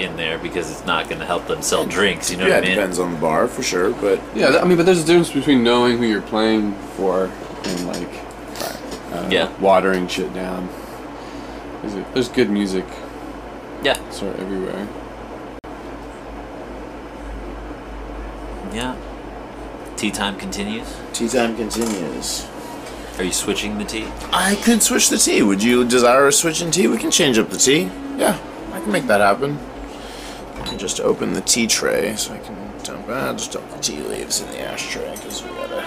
in 0.00 0.16
there 0.16 0.38
because 0.38 0.70
it's 0.70 0.84
not 0.86 1.08
going 1.08 1.20
to 1.20 1.26
help 1.26 1.46
them 1.46 1.62
sell 1.62 1.84
drinks. 1.86 2.30
You 2.30 2.36
know 2.38 2.46
yeah 2.46 2.54
what 2.56 2.64
I 2.64 2.66
mean? 2.68 2.72
It 2.72 2.74
depends 2.76 2.98
on 2.98 3.12
the 3.14 3.18
bar 3.20 3.46
for 3.48 3.62
sure 3.62 3.90
but 3.92 4.20
Yeah, 4.34 4.58
I 4.60 4.64
mean, 4.64 4.76
but 4.76 4.86
there's 4.86 5.02
a 5.02 5.06
difference 5.06 5.30
between 5.32 5.62
knowing 5.62 5.98
who 5.98 6.04
you're 6.06 6.22
playing 6.22 6.74
for 6.96 7.30
and 7.64 7.86
like, 7.86 8.08
uh, 9.12 9.28
Yeah. 9.30 9.48
watering 9.58 10.08
shit 10.08 10.32
down. 10.34 10.68
There's, 11.82 11.94
a, 11.94 12.06
there's 12.14 12.28
good 12.28 12.50
music 12.50 12.84
Yeah, 13.82 13.94
sort 14.10 14.34
of 14.34 14.40
everywhere. 14.40 14.86
yeah. 18.72 18.96
Tea 19.96 20.10
time 20.10 20.36
continues. 20.38 20.86
tea 21.12 21.28
time 21.28 21.56
continues 21.56 22.46
Are 23.18 23.24
you 23.24 23.32
switching 23.32 23.76
the 23.78 23.84
tea? 23.84 24.06
I 24.32 24.54
could 24.64 24.82
switch 24.82 25.08
the 25.10 25.18
tea 25.18 25.42
would 25.42 25.62
you 25.62 25.84
desire 25.86 26.26
a 26.28 26.32
switch 26.32 26.62
in 26.62 26.70
tea 26.70 26.86
we 26.86 26.96
can 26.96 27.10
change 27.10 27.38
up 27.38 27.50
the 27.50 27.58
tea 27.58 27.90
yeah 28.16 28.38
I 28.72 28.80
can 28.80 28.92
make 28.92 29.06
that 29.08 29.20
happen 29.20 29.58
I 30.60 30.66
can 30.66 30.78
just 30.78 31.00
open 31.00 31.32
the 31.32 31.40
tea 31.40 31.66
tray 31.66 32.14
so 32.16 32.34
I 32.34 32.38
can 32.38 32.54
dump 32.82 33.06
ah, 33.08 33.32
just 33.32 33.52
dump 33.52 33.70
the 33.70 33.78
tea 33.78 34.00
leaves 34.02 34.40
in 34.40 34.48
the 34.50 34.60
ashtray 34.60 35.10
because 35.16 35.42
we 35.42 35.48
gotta 35.50 35.82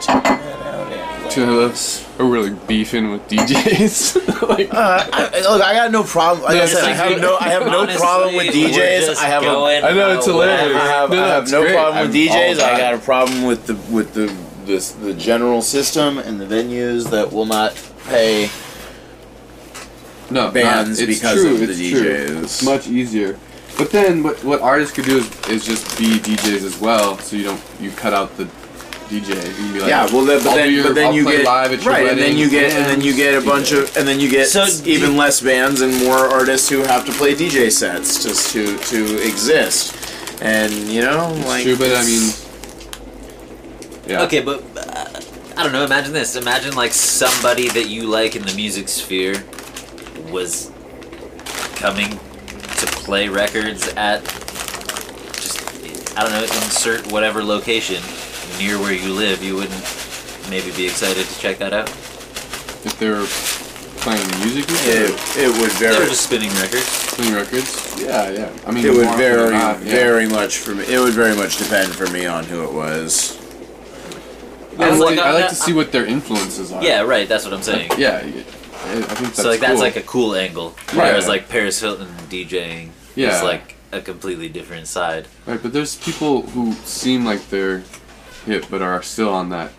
take 0.00 0.22
that 0.24 0.66
out 0.66 0.92
anyway. 0.92 1.30
Two 1.30 1.44
of 1.60 1.70
us 1.72 2.04
are 2.18 2.26
really 2.26 2.50
beefing 2.66 3.10
with 3.10 3.26
DJs. 3.28 4.48
like, 4.48 4.72
Uh, 4.72 5.06
I, 5.12 5.40
look, 5.42 5.62
I 5.62 5.74
got 5.74 5.90
no 5.90 6.02
problem. 6.04 6.44
Like 6.44 6.56
I 6.56 6.60
No, 6.60 6.66
said, 6.66 6.84
I 6.84 6.92
have 6.92 7.20
no, 7.20 7.36
I 7.40 7.48
have 7.48 7.66
no 7.66 7.80
Honestly, 7.80 7.98
problem 8.00 8.36
with 8.36 8.46
DJs. 8.54 9.16
I 9.16 9.26
have, 9.26 9.42
a, 9.42 9.46
going 9.46 9.84
I 9.84 9.92
know, 9.92 10.16
it's 10.16 10.26
hilarious. 10.26 10.76
I 10.76 10.86
have, 10.86 11.10
No, 11.10 11.24
I 11.24 11.28
have 11.28 11.50
no 11.50 11.62
great. 11.62 11.74
problem 11.74 12.06
with 12.08 12.16
I'm 12.16 12.22
DJs. 12.28 12.60
I 12.60 12.78
got 12.78 12.94
a 12.94 12.98
problem 12.98 13.44
with 13.44 13.66
the 13.66 13.74
with 13.92 14.12
the 14.14 14.34
this 14.66 14.92
the 14.92 15.12
general 15.14 15.60
system 15.62 16.18
and 16.18 16.40
the 16.40 16.46
venues 16.46 17.10
that 17.10 17.32
will 17.32 17.46
not 17.46 17.74
pay. 18.06 18.50
no, 20.30 20.50
bands 20.50 21.00
not, 21.00 21.08
it's 21.08 21.20
because 21.20 21.40
true, 21.40 21.52
of 21.54 21.58
the 21.60 21.64
it's 21.70 21.78
true. 21.78 22.00
DJs. 22.02 22.42
It's 22.44 22.62
much 22.62 22.86
easier. 22.88 23.38
But 23.76 23.90
then, 23.90 24.22
what 24.22 24.42
what 24.44 24.60
artists 24.60 24.94
could 24.94 25.04
do 25.04 25.18
is, 25.18 25.48
is 25.48 25.64
just 25.66 25.98
be 25.98 26.18
DJs 26.18 26.64
as 26.64 26.80
well. 26.80 27.18
So 27.18 27.36
you 27.36 27.44
don't 27.44 27.60
you 27.80 27.90
cut 27.92 28.12
out 28.12 28.36
the 28.36 28.44
DJ. 29.08 29.34
You 29.36 29.54
can 29.54 29.72
be 29.72 29.80
like, 29.80 29.88
yeah, 29.88 30.06
well, 30.12 30.24
then, 30.24 30.38
but 30.42 30.50
I'll 30.50 30.56
then, 30.56 30.72
your- 30.72 30.84
but 30.84 30.94
then 30.94 31.06
I'll 31.06 31.12
you 31.14 31.24
get 31.24 31.44
live 31.44 31.72
at 31.72 31.82
your 31.82 31.92
right, 31.92 32.06
and 32.08 32.18
then 32.18 32.36
you 32.36 32.48
get 32.48 32.72
and 32.72 32.86
then 32.86 33.00
you 33.00 33.14
get 33.14 33.34
a 33.34 33.44
bunch 33.44 33.72
of 33.72 33.96
and 33.96 34.06
then 34.06 34.20
you 34.20 34.30
get 34.30 34.46
So 34.48 34.64
even 34.84 35.10
do- 35.12 35.16
less 35.16 35.40
bands 35.40 35.80
and 35.80 35.92
more 36.04 36.14
artists 36.18 36.68
who 36.68 36.80
have 36.82 37.04
to 37.06 37.12
play 37.12 37.34
DJ 37.34 37.70
sets 37.70 38.22
just 38.22 38.52
to 38.52 38.76
to 38.78 39.26
exist. 39.26 39.94
And 40.42 40.72
you 40.72 41.00
know, 41.02 41.32
It's 41.36 41.46
like 41.46 41.62
true, 41.64 41.76
but 41.76 41.96
I 41.96 42.04
mean, 42.04 42.30
yeah. 44.06 44.22
Okay, 44.24 44.40
but 44.40 44.62
uh, 44.76 45.20
I 45.56 45.62
don't 45.62 45.72
know. 45.72 45.84
Imagine 45.84 46.12
this. 46.12 46.36
Imagine 46.36 46.74
like 46.76 46.92
somebody 46.92 47.68
that 47.70 47.88
you 47.88 48.04
like 48.04 48.36
in 48.36 48.42
the 48.44 48.54
music 48.54 48.88
sphere 48.88 49.42
was 50.30 50.70
coming 51.76 52.10
to 52.10 52.18
play 53.04 53.28
records 53.28 53.88
at 53.96 54.24
just 55.34 55.60
I 56.16 56.22
don't 56.22 56.32
know. 56.32 56.42
Insert 56.42 57.10
whatever 57.12 57.42
location 57.42 58.02
near 58.58 58.78
where 58.78 58.92
you 58.92 59.12
live. 59.12 59.42
You 59.42 59.56
wouldn't 59.56 59.84
maybe 60.50 60.70
be 60.72 60.86
excited 60.86 61.26
to 61.26 61.38
check 61.38 61.58
that 61.58 61.72
out. 61.72 61.88
if 61.88 62.96
they're 62.98 63.24
playing 64.00 64.26
music, 64.40 64.68
you 64.68 64.76
it, 64.76 65.18
said, 65.18 65.40
it 65.44 65.60
would 65.60 65.70
They 65.72 65.86
very 65.86 65.98
were 66.04 66.08
just 66.10 66.24
spinning 66.26 66.50
records. 66.60 67.14
playing 67.14 67.34
records. 67.34 68.02
Yeah, 68.02 68.30
yeah. 68.30 68.52
I 68.66 68.70
mean, 68.70 68.84
It 68.84 68.90
would 68.90 69.04
more 69.04 69.06
often 69.06 69.18
very, 69.18 69.42
than 69.50 69.52
not, 69.52 69.82
yeah. 69.82 69.92
very 69.92 70.28
much 70.28 70.58
for 70.58 70.74
me. 70.74 70.84
It 70.84 70.98
would 70.98 71.14
very 71.14 71.34
much 71.34 71.56
depend 71.56 71.94
for 71.94 72.06
me 72.10 72.26
on 72.26 72.44
who 72.44 72.62
it 72.64 72.72
was. 72.72 73.38
I 74.78 74.90
like, 74.90 75.16
like, 75.16 75.18
I 75.20 75.32
like 75.32 75.48
to 75.50 75.54
see 75.54 75.72
what 75.72 75.92
their 75.92 76.04
influences 76.04 76.72
are. 76.72 76.82
Yeah, 76.82 77.02
right. 77.02 77.28
That's 77.28 77.44
what 77.44 77.54
I'm 77.54 77.62
saying. 77.62 77.92
Yeah. 77.96 78.26
I 78.84 78.94
think 79.14 79.28
that's 79.28 79.42
so 79.42 79.48
like 79.48 79.60
that's 79.60 79.80
like 79.80 79.96
a 79.96 80.02
cool 80.02 80.34
angle. 80.34 80.70
Right. 80.88 80.96
Whereas 81.08 81.26
like 81.28 81.48
Paris 81.48 81.80
Hilton 81.80 82.08
DJing 82.28 82.90
Yeah. 83.14 83.36
is 83.36 83.42
like 83.42 83.74
a 83.92 84.00
completely 84.00 84.48
different 84.48 84.86
side. 84.88 85.26
Right, 85.46 85.62
but 85.62 85.72
there's 85.72 85.96
people 85.96 86.42
who 86.42 86.72
seem 86.84 87.24
like 87.24 87.48
they're 87.50 87.84
hip 88.46 88.66
but 88.70 88.82
are 88.82 89.02
still 89.02 89.30
on 89.30 89.48
that 89.50 89.72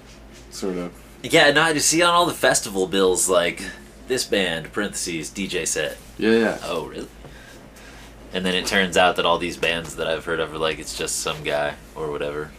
sort 0.52 0.78
of. 0.78 0.94
Yeah, 1.24 1.52
no, 1.52 1.62
I 1.62 1.74
just 1.74 1.88
see 1.90 2.02
on 2.02 2.14
all 2.14 2.26
the 2.26 2.34
festival 2.34 2.88
bills 2.88 3.28
like 3.30 3.62
this 4.08 4.24
band 4.24 4.72
parentheses 4.72 5.30
DJ 5.32 5.68
set. 5.68 5.98
Yeah, 6.18 6.32
yeah. 6.32 6.58
Oh, 6.64 6.86
really? 6.88 7.08
And 8.34 8.46
then 8.46 8.54
it 8.54 8.66
turns 8.66 8.98
out 8.98 9.16
that 9.16 9.26
all 9.26 9.38
these 9.38 9.58
bands 9.58 9.96
that 9.96 10.08
I've 10.08 10.26
heard 10.26 10.40
of 10.40 10.54
are 10.54 10.58
like 10.58 10.78
it's 10.80 10.98
just 10.98 11.20
some 11.20 11.44
guy 11.44 11.76
or 11.96 12.12
whatever. 12.12 12.52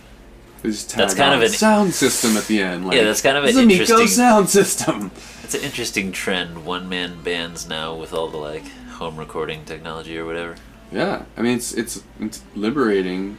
They 0.67 0.73
just 0.73 0.97
That's 0.97 1.15
kind 1.15 1.33
of 1.33 1.43
an- 1.43 1.49
sound 1.51 1.95
system 1.95 2.37
at 2.37 2.47
the 2.49 2.61
end. 2.61 2.87
Like, 2.89 2.97
Yeah, 2.97 3.05
that's 3.05 3.21
kind 3.21 3.37
of 3.37 3.45
"This 3.45 3.55
an 3.57 3.71
is 3.71 3.79
a 3.79 3.83
Miko 3.83 3.83
interesting- 3.83 4.09
sound 4.09 4.51
system. 4.51 5.11
It's 5.45 5.55
an 5.55 5.61
interesting 5.63 6.11
trend. 6.11 6.65
One 6.65 6.89
man 6.89 7.23
bands 7.23 7.69
now 7.69 7.95
with 7.95 8.13
all 8.13 8.27
the 8.27 8.37
like 8.37 8.65
home 8.95 9.17
recording 9.17 9.65
technology 9.65 10.19
or 10.19 10.25
whatever. 10.27 10.57
Yeah, 10.91 11.23
I 11.37 11.43
mean 11.43 11.55
it's 11.57 11.73
it's 11.73 12.03
it's 12.19 12.43
liberating. 12.57 13.39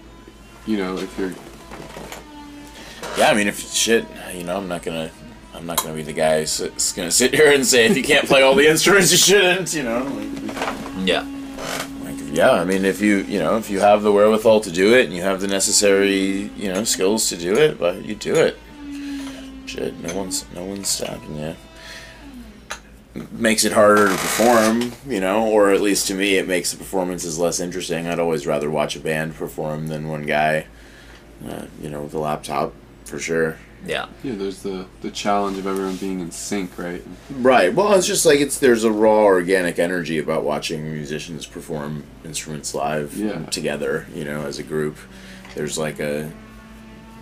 You 0.65 0.77
know, 0.77 0.97
if 0.97 1.19
you're 1.19 1.33
Yeah, 3.17 3.29
I 3.29 3.33
mean, 3.33 3.47
if 3.49 3.59
shit, 3.73 4.05
you 4.33 4.43
know, 4.45 4.55
I'm 4.55 4.69
not 4.69 4.83
gonna, 4.83 5.11
I'm 5.53 5.65
not 5.65 5.81
gonna 5.83 5.95
be 5.95 6.03
the 6.03 6.13
guy 6.13 6.37
that's 6.45 6.93
gonna 6.93 7.11
sit 7.11 7.33
here 7.33 7.51
and 7.51 7.65
say 7.67 7.87
if 7.87 7.97
you 7.97 8.03
can't 8.03 8.25
play 8.25 8.41
all 8.41 8.55
the 8.55 8.69
instruments, 8.69 9.11
you 9.11 9.17
shouldn't. 9.17 9.73
You 9.73 9.83
know, 9.83 10.03
like, 10.05 11.05
Yeah. 11.05 11.25
Yeah. 12.38 12.52
I 12.52 12.63
mean, 12.63 12.86
if 12.86 13.02
you, 13.02 13.17
you 13.17 13.39
know, 13.39 13.58
if 13.58 13.69
you 13.69 13.80
have 13.80 14.04
the 14.04 14.12
wherewithal 14.12 14.62
to 14.62 14.71
do 14.71 14.93
it 14.95 15.06
and 15.06 15.13
you 15.13 15.23
have 15.23 15.41
the 15.41 15.47
necessary, 15.47 16.52
you 16.56 16.71
know, 16.71 16.84
skills 16.84 17.30
to 17.30 17.38
do 17.38 17.56
it, 17.56 17.80
but 17.80 18.06
you 18.06 18.15
do 18.15 18.36
it. 18.36 18.58
Shit, 19.65 20.00
no 20.00 20.15
one's, 20.15 20.45
no 20.54 20.63
one's 20.63 20.88
stopping 20.88 21.36
you. 21.36 21.56
Makes 23.32 23.65
it 23.65 23.73
harder 23.73 24.08
to 24.08 24.13
perform, 24.13 24.93
you 25.08 25.19
know, 25.19 25.47
or 25.47 25.71
at 25.71 25.82
least 25.82 26.08
to 26.08 26.13
me, 26.13 26.38
it 26.38 26.47
makes 26.47 26.71
the 26.71 26.78
performances 26.78 27.39
less 27.39 27.60
interesting. 27.60 28.08
I'd 28.08 28.19
always 28.19 28.45
rather 28.45 28.69
watch 28.69 28.95
a 28.95 29.00
band 29.00 29.36
perform 29.36 29.88
than 29.88 30.08
one 30.08 30.26
guy, 30.28 30.67
uh, 31.50 31.65
you 31.82 31.89
know, 31.89 32.04
with 32.04 32.13
a 32.13 32.19
laptop, 32.19 32.73
for 33.06 33.17
sure. 33.19 33.58
Yeah. 33.85 34.07
yeah, 34.23 34.33
there's 34.35 34.63
the 34.63 34.87
the 35.01 35.11
challenge 35.11 35.57
of 35.57 35.67
everyone 35.67 35.95
being 35.97 36.19
in 36.19 36.31
sync, 36.31 36.77
right? 36.77 37.01
Right. 37.29 37.73
Well, 37.73 37.93
it's 37.93 38.07
just 38.07 38.25
like 38.25 38.39
it's 38.39 38.59
there's 38.59 38.83
a 38.83 38.91
raw 38.91 39.23
organic 39.23 39.79
energy 39.79 40.17
about 40.19 40.43
watching 40.43 40.91
musicians 40.91 41.45
perform 41.45 42.03
instruments 42.25 42.73
live 42.73 43.15
Yeah. 43.15 43.45
together, 43.45 44.07
you 44.13 44.25
know, 44.25 44.45
as 44.45 44.59
a 44.59 44.63
group. 44.63 44.97
There's 45.55 45.77
like 45.77 45.99
a 45.99 46.31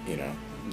you 0.08 0.18
know, 0.18 0.32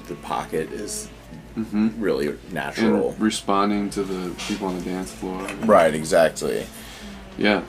the 0.08 0.14
pocket 0.16 0.72
is 0.72 1.08
mm-hmm. 1.56 2.00
really 2.00 2.36
natural. 2.50 3.10
And 3.10 3.20
responding 3.20 3.90
to 3.90 4.02
the 4.02 4.34
people 4.36 4.68
on 4.68 4.78
the 4.78 4.84
dance 4.84 5.10
floor. 5.10 5.46
right, 5.64 5.94
exactly. 5.94 6.66
Yeah. 7.38 7.62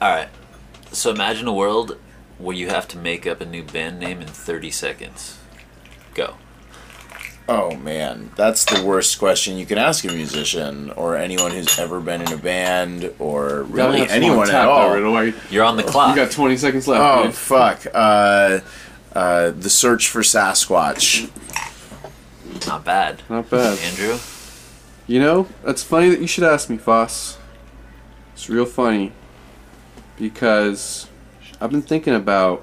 All 0.00 0.10
right. 0.14 0.28
So 0.92 1.10
imagine 1.10 1.46
a 1.48 1.52
world 1.52 1.98
where 2.38 2.56
you 2.56 2.68
have 2.68 2.86
to 2.88 2.98
make 2.98 3.26
up 3.26 3.40
a 3.40 3.44
new 3.44 3.62
band 3.62 3.98
name 3.98 4.20
in 4.20 4.28
30 4.28 4.70
seconds. 4.70 5.37
Go. 6.18 6.34
Oh 7.48 7.74
man, 7.76 8.30
that's 8.36 8.66
the 8.66 8.84
worst 8.84 9.18
question 9.18 9.56
you 9.56 9.64
can 9.64 9.78
ask 9.78 10.04
a 10.04 10.12
musician 10.12 10.90
or 10.90 11.16
anyone 11.16 11.50
who's 11.52 11.78
ever 11.78 11.98
been 11.98 12.20
in 12.20 12.30
a 12.30 12.36
band 12.36 13.10
or 13.18 13.62
really 13.62 14.02
anyone 14.08 14.48
at 14.48 14.52
tap 14.52 14.68
all. 14.68 14.90
right 14.90 15.02
away. 15.02 15.34
You're 15.50 15.64
on 15.64 15.76
the 15.78 15.82
clock. 15.82 16.14
You 16.14 16.24
got 16.24 16.30
20 16.30 16.56
seconds 16.58 16.86
left. 16.86 17.02
Oh 17.02 17.24
dude. 17.24 17.34
fuck. 17.34 17.86
Uh 17.94 18.60
uh, 19.12 19.50
the 19.50 19.70
search 19.70 20.08
for 20.08 20.20
Sasquatch. 20.20 21.30
Not 22.66 22.84
bad. 22.84 23.22
Not 23.28 23.50
bad. 23.50 23.78
Andrew? 23.80 24.18
You 25.06 25.20
know, 25.20 25.48
it's 25.64 25.82
funny 25.82 26.10
that 26.10 26.20
you 26.20 26.26
should 26.26 26.44
ask 26.44 26.68
me, 26.68 26.76
Foss. 26.76 27.38
It's 28.34 28.48
real 28.48 28.66
funny 28.66 29.12
because 30.16 31.08
I've 31.60 31.70
been 31.70 31.82
thinking 31.82 32.14
about 32.14 32.62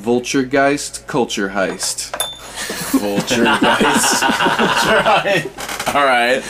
Vulturegeist 0.00 1.06
Culture 1.06 1.50
Heist. 1.50 2.10
Vulture 3.00 3.44
guys. 3.44 4.22
All 5.94 6.04
right. 6.04 6.42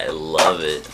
I 0.00 0.08
love 0.10 0.60
it. 0.60 0.88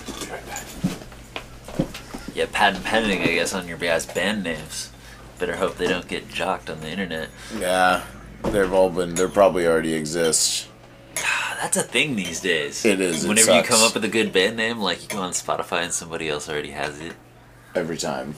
Yeah, 2.35 2.47
patent 2.53 2.85
pending, 2.85 3.23
I 3.23 3.27
guess, 3.35 3.55
on 3.55 3.67
your 3.67 3.79
guys' 3.79 4.05
band 4.07 4.43
names. 4.43 4.91
Better 5.39 5.57
hope 5.57 5.77
they 5.77 5.87
don't 5.87 6.07
get 6.09 6.29
jocked 6.29 6.69
on 6.69 6.81
the 6.81 6.89
internet. 6.91 7.29
Yeah, 7.59 8.05
they've 8.43 8.73
all 8.73 8.91
been. 8.91 9.15
They 9.15 9.27
probably 9.27 9.67
already 9.67 9.95
exist. 9.95 10.69
Ah, 11.19 11.57
That's 11.63 11.77
a 11.77 11.83
thing 11.83 12.17
these 12.17 12.41
days. 12.41 12.85
It 12.85 13.01
is, 13.01 13.25
it 13.25 13.29
Whenever 13.29 13.55
you 13.55 13.63
come 13.63 13.83
up 13.83 13.95
with 13.95 14.05
a 14.05 14.09
good 14.09 14.33
band 14.33 14.57
name, 14.57 14.79
like 14.79 15.03
you 15.03 15.09
go 15.09 15.21
on 15.21 15.33
Spotify 15.33 15.83
and 15.85 15.93
somebody 15.93 16.29
else 16.29 16.49
already 16.49 16.71
has 16.73 17.01
it. 17.01 17.15
every 17.75 17.97
time. 17.97 18.35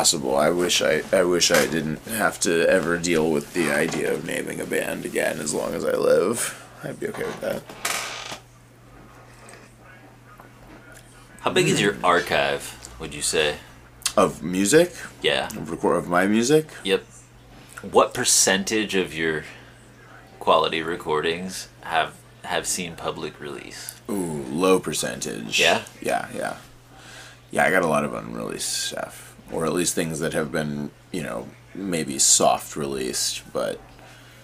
It's 0.00 0.12
impossible. 0.12 0.36
I 0.36 0.50
wish 0.50 0.82
I. 0.82 1.02
I 1.12 1.24
wish 1.24 1.50
I 1.50 1.66
didn't 1.66 2.00
have 2.06 2.38
to 2.40 2.68
ever 2.68 2.98
deal 2.98 3.30
with 3.30 3.54
the 3.54 3.70
idea 3.72 4.12
of 4.12 4.24
naming 4.26 4.60
a 4.60 4.64
band 4.66 5.04
again. 5.04 5.38
As 5.40 5.54
long 5.54 5.74
as 5.74 5.84
I 5.84 5.92
live, 5.92 6.66
I'd 6.84 7.00
be 7.00 7.08
okay 7.08 7.24
with 7.24 7.40
that. 7.40 7.62
How 11.40 11.50
big 11.52 11.68
is 11.68 11.80
your 11.80 11.96
archive, 12.04 12.90
would 12.98 13.14
you 13.14 13.22
say? 13.22 13.56
Of 14.16 14.42
music, 14.42 14.92
Yeah. 15.22 15.46
of 15.46 15.70
record 15.70 15.96
of 15.96 16.08
my 16.08 16.26
music. 16.26 16.68
Yep. 16.84 17.04
What 17.82 18.12
percentage 18.14 18.94
of 18.94 19.14
your 19.14 19.44
quality 20.40 20.82
recordings 20.82 21.68
have 21.82 22.12
have 22.44 22.66
seen 22.66 22.96
public 22.96 23.40
release? 23.40 23.94
Ooh, 24.10 24.44
low 24.50 24.78
percentage. 24.78 25.58
Yeah? 25.58 25.82
Yeah, 26.00 26.28
yeah. 26.34 26.56
Yeah, 27.50 27.64
I 27.64 27.70
got 27.70 27.82
a 27.82 27.86
lot 27.88 28.04
of 28.04 28.12
unreleased 28.14 28.68
stuff. 28.72 29.25
Or 29.52 29.64
at 29.64 29.72
least 29.72 29.94
things 29.94 30.18
that 30.20 30.32
have 30.32 30.50
been, 30.50 30.90
you 31.12 31.22
know, 31.22 31.48
maybe 31.74 32.18
soft 32.18 32.76
released, 32.76 33.42
but 33.52 33.80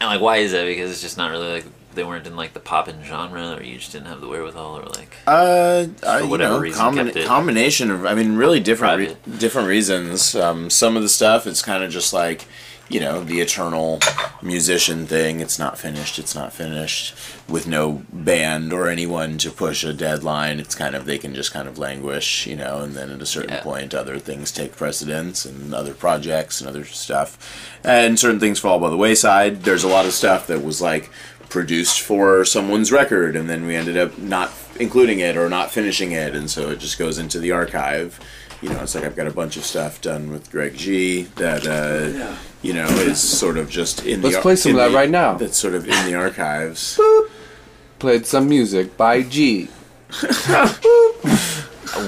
And 0.01 0.09
like, 0.09 0.21
why 0.21 0.39
is 0.39 0.53
that? 0.53 0.65
Because 0.65 0.91
it's 0.91 1.03
just 1.03 1.17
not 1.17 1.31
really 1.31 1.51
like 1.53 1.65
they 1.95 2.05
weren't 2.05 2.27
in 2.27 2.37
like 2.37 2.53
the 2.55 2.61
poppin' 2.61 3.03
genre, 3.05 3.57
or 3.59 3.63
you 3.63 3.79
just 3.79 3.93
didn't 3.93 4.07
have 4.07 4.21
the 4.21 4.29
wherewithal, 4.29 4.79
or 4.79 4.85
like. 4.85 5.15
Uh, 5.27 5.87
I, 6.07 6.19
For 6.19 6.25
you 6.25 6.31
whatever 6.31 6.55
know, 6.55 6.61
reason, 6.61 7.09
it 7.09 7.27
combination 7.27 7.91
of, 7.91 8.07
I 8.07 8.15
mean, 8.15 8.37
really 8.37 8.61
different, 8.61 8.99
re- 9.27 9.37
different 9.39 9.69
reasons. 9.69 10.35
Um, 10.35 10.71
some 10.71 10.97
of 10.97 11.03
the 11.03 11.09
stuff, 11.09 11.47
it's 11.47 11.63
kind 11.63 11.85
of 11.85 11.91
just 11.91 12.13
like, 12.13 12.47
you 12.93 13.01
know, 13.01 13.25
the 13.25 13.41
eternal 13.41 13.99
musician 14.43 15.07
thing. 15.07 15.41
It's 15.41 15.59
not 15.59 15.79
finished. 15.79 16.19
It's 16.19 16.35
not 16.35 16.53
finished 16.53 17.15
with 17.49 17.67
no 17.67 18.03
band 18.13 18.73
or 18.73 18.89
anyone 18.89 19.39
to 19.39 19.51
push 19.51 19.83
a 19.83 19.93
deadline. 19.95 20.61
It's 20.61 20.75
kind 20.75 20.95
of 20.95 21.07
they 21.07 21.19
can 21.19 21.35
just 21.35 21.53
kind 21.53 21.67
of 21.69 21.79
languish, 21.79 22.47
you 22.47 22.57
know, 22.57 22.81
and 22.81 22.95
then 22.95 23.11
at 23.11 23.23
a 23.23 23.27
certain 23.27 23.51
Yeah. 23.55 23.63
point, 23.63 23.95
other 23.95 24.19
things 24.19 24.53
take 24.53 24.77
precedence 24.77 25.45
and 25.45 25.75
other 25.75 25.95
projects 25.95 26.61
and 26.61 26.69
other 26.69 26.85
stuff, 26.85 27.39
and 27.83 28.19
certain 28.19 28.41
things 28.41 28.59
fall 28.59 28.79
by 28.79 28.91
the 28.91 28.97
wayside. 28.97 29.63
There's 29.65 29.85
a 29.85 29.89
lot 29.89 30.05
of 30.07 30.13
stuff 30.13 30.47
that 30.49 30.63
was 30.63 30.83
like 30.83 31.09
produced 31.49 32.01
for 32.01 32.45
someone's 32.47 32.91
record 32.91 33.37
and 33.37 33.49
then 33.51 33.67
we 33.67 33.77
ended 33.77 33.95
up 33.97 34.17
not 34.19 34.51
including 34.81 35.19
it 35.21 35.37
or 35.37 35.51
not 35.51 35.71
finishing 35.71 36.13
it 36.13 36.35
and 36.35 36.51
so 36.51 36.71
it 36.71 36.79
just 36.79 36.99
goes 36.99 37.19
into 37.19 37.39
the 37.39 37.53
archive 37.53 38.19
you 38.63 38.69
know 38.71 38.81
it's 38.81 38.95
like 38.95 39.05
i've 39.05 39.17
got 39.17 39.27
a 39.27 39.31
bunch 39.33 39.57
of 39.57 39.65
stuff 39.65 40.01
done 40.01 40.31
with 40.31 40.51
greg 40.51 40.75
g 40.77 41.23
that 41.37 41.67
uh, 41.67 42.35
you 42.63 42.73
know 42.73 42.87
is 42.87 43.21
sort 43.21 43.59
of 43.59 43.69
just 43.69 44.07
in 44.07 44.23
Let's 44.23 44.37
the 44.37 44.43
play 44.43 44.57
some 44.57 44.73
of 44.73 44.79
that 44.79 44.89
the- 44.89 44.95
right 44.95 45.11
now. 45.11 45.35
that's 45.35 45.57
sort 45.59 45.75
of 45.75 45.85
in 45.85 46.07
the 46.07 46.15
archives 46.15 46.99
Played 47.99 48.27
some 48.27 48.49
music 48.49 48.97
by 48.97 49.23
G. 49.23 49.69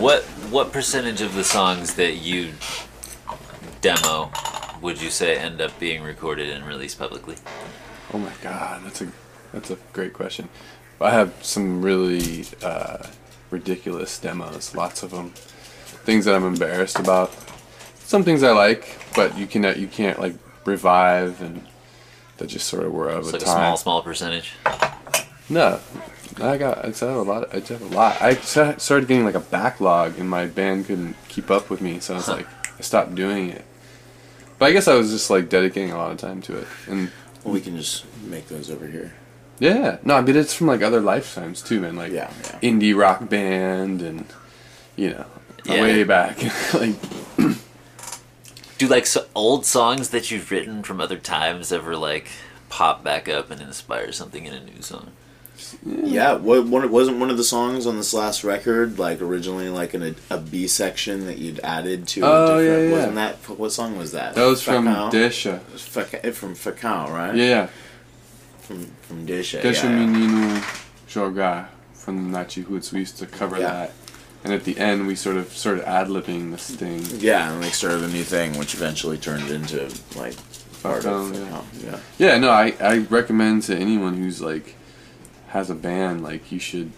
What 0.01 0.25
what 0.51 0.73
percentage 0.73 1.21
of 1.21 1.35
the 1.35 1.45
songs 1.45 1.95
that 1.95 2.15
you 2.15 2.53
demo 3.81 4.31
would 4.81 5.01
you 5.01 5.11
say 5.11 5.37
end 5.39 5.61
up 5.61 5.79
being 5.79 6.03
recorded 6.03 6.49
and 6.51 6.67
released 6.67 6.99
publicly? 6.99 7.37
Oh 8.13 8.19
my 8.19 8.33
god, 8.43 8.83
that's 8.85 9.03
a 9.03 9.09
that's 9.53 9.71
a 9.71 9.79
great 9.93 10.13
question. 10.15 10.49
I 11.01 11.11
have 11.11 11.33
some 11.43 11.83
really 11.83 12.47
uh, 12.63 13.07
ridiculous 13.51 14.19
demos, 14.19 14.75
lots 14.75 15.03
of 15.03 15.11
them. 15.11 15.33
Things 16.05 16.25
that 16.27 16.35
I'm 16.35 16.45
embarrassed 16.45 16.99
about. 16.99 17.35
Some 18.01 18.23
things 18.25 18.43
I 18.43 18.53
like, 18.53 18.99
but 19.15 19.37
you 19.39 19.47
cannot 19.47 19.79
you 19.79 19.87
can't 19.87 20.19
like 20.21 20.35
revive 20.65 21.41
and 21.41 21.67
that 22.39 22.49
just 22.49 22.67
sort 22.67 22.85
of 22.85 22.93
were 22.93 23.09
of 23.09 23.21
It's 23.21 23.29
a 23.31 23.33
like 23.33 23.43
a 23.43 23.45
time. 23.45 23.55
small 23.57 23.77
small 23.77 24.03
percentage. 24.03 24.53
No, 25.49 25.81
I 26.41 26.57
got 26.57 26.85
I 26.85 26.89
just 26.89 27.01
have 27.01 27.17
a 27.17 27.23
lot. 27.23 27.55
I 27.55 27.59
just 27.61 27.71
have 27.71 27.83
a 27.83 27.95
lot. 27.95 28.21
I 28.21 28.35
started 28.35 29.09
getting 29.09 29.25
like 29.25 29.35
a 29.35 29.41
backlog, 29.41 30.19
and 30.19 30.29
my 30.29 30.47
band 30.47 30.87
couldn't 30.87 31.17
keep 31.29 31.51
up 31.51 31.71
with 31.71 31.81
me, 31.81 32.01
so 32.01 32.15
I 32.15 32.17
was 32.17 32.29
like, 32.29 32.47
I 32.79 32.83
stopped 32.83 33.15
doing 33.15 33.51
it. 33.51 33.65
But 34.59 34.67
I 34.67 34.73
guess 34.73 34.89
I 34.89 34.95
was 34.95 35.11
just 35.11 35.31
like 35.31 35.49
dedicating 35.49 35.93
a 35.93 35.97
lot 35.99 36.13
of 36.13 36.19
time 36.19 36.41
to 36.43 36.59
it, 36.59 36.69
and 36.89 37.11
well, 37.43 37.53
we 37.55 37.61
can 37.61 37.77
just 37.77 38.05
make 38.23 38.49
those 38.49 38.71
over 38.71 38.87
here 38.87 39.13
yeah, 39.59 39.99
no, 40.03 40.21
but 40.23 40.35
it's 40.37 40.55
from 40.55 40.67
like 40.67 40.83
other 40.83 41.01
lifetimes 41.01 41.63
too, 41.63 41.81
man. 41.81 41.97
Like 41.97 42.13
Yeah, 42.13 42.33
yeah. 42.43 42.59
indie 42.61 42.97
rock 42.97 43.29
band, 43.29 44.03
and 44.03 44.27
you 44.97 45.11
know, 45.11 45.27
Yeah. 45.65 45.83
way 45.83 46.05
back, 46.05 46.39
like 46.75 46.95
Do 48.79 48.87
like 48.89 49.07
so 49.07 49.27
old 49.35 49.65
songs 49.65 50.11
that 50.11 50.31
you've 50.31 50.51
written 50.51 50.83
from 50.83 51.01
other 51.01 51.17
times 51.19 51.73
ever 51.73 51.97
like 51.97 52.29
pop 52.69 53.05
back 53.05 53.29
up 53.29 53.51
and 53.51 53.61
inspire 53.61 54.13
something 54.13 54.45
in 54.47 54.53
a 54.53 54.65
new 54.65 54.83
song. 54.83 55.13
Yeah, 55.87 56.35
what 56.35 56.67
one 56.67 56.91
wasn't 56.91 57.19
one 57.19 57.31
of 57.31 57.37
the 57.37 57.45
songs 57.45 57.87
on 57.87 57.97
this 57.97 58.13
last 58.13 58.43
record 58.45 58.99
like 58.99 59.23
originally 59.23 59.69
like 59.69 59.95
an, 59.95 60.17
a 60.29 60.39
B 60.39 60.67
section 60.67 61.27
that 61.27 61.39
you'd 61.39 61.61
added 61.61 62.09
to. 62.09 62.23
Oh, 62.23 62.59
a 62.59 62.63
different, 62.63 62.83
yeah, 62.83 62.89
yeah. 62.89 62.93
Wasn't 62.97 63.15
that 63.15 63.37
what 63.59 63.73
song 63.73 63.97
was 63.97 64.13
that? 64.13 64.35
That 64.35 64.45
was 64.47 64.63
from 64.63 64.87
Facao? 64.87 65.11
Desha. 65.13 66.13
It 66.15 66.21
eh, 66.25 66.31
from 66.33 66.55
Facao, 66.55 67.11
right? 67.11 67.35
Yeah, 67.35 67.69
From 68.61 68.87
from 69.03 69.27
Desha. 69.27 69.63
Desha 69.63 69.85
yeah, 69.85 69.91
yeah. 69.91 70.07
Menino 70.07 70.63
Jogar 71.09 71.69
from 71.93 72.33
Nachi 72.33 72.65
Hoots. 72.65 72.93
We 72.93 73.01
used 73.01 73.19
to 73.19 73.27
cover 73.27 73.59
Yeah. 73.59 73.73
that. 73.73 73.93
And 74.45 74.53
at 74.53 74.65
the 74.65 74.79
end, 74.79 75.07
we 75.07 75.15
sort 75.15 75.37
of 75.37 75.49
started 75.57 75.89
ad 75.89 76.09
libbing 76.09 76.51
this 76.51 76.71
thing. 76.71 77.03
Yeah, 77.19 77.51
and 77.51 77.63
they 77.63 77.71
started 77.71 78.03
a 78.03 78.09
new 78.09 78.23
thing, 78.23 78.59
which 78.59 78.75
eventually 78.75 79.17
turned 79.17 79.51
into 79.51 79.91
like 80.17 80.37
part 80.83 81.07
of 81.07 81.35
yeah. 81.35 81.63
Yeah. 81.83 81.99
Yeah, 82.19 82.39
no, 82.39 82.51
I, 82.51 82.75
I 82.79 82.99
recommend 82.99 83.63
to 83.65 83.77
anyone 83.77 84.15
who's 84.19 84.43
like 84.43 84.75
has 85.49 85.71
a 85.71 85.75
band, 85.75 86.23
like 86.23 86.53
you 86.53 86.59
should 86.59 86.93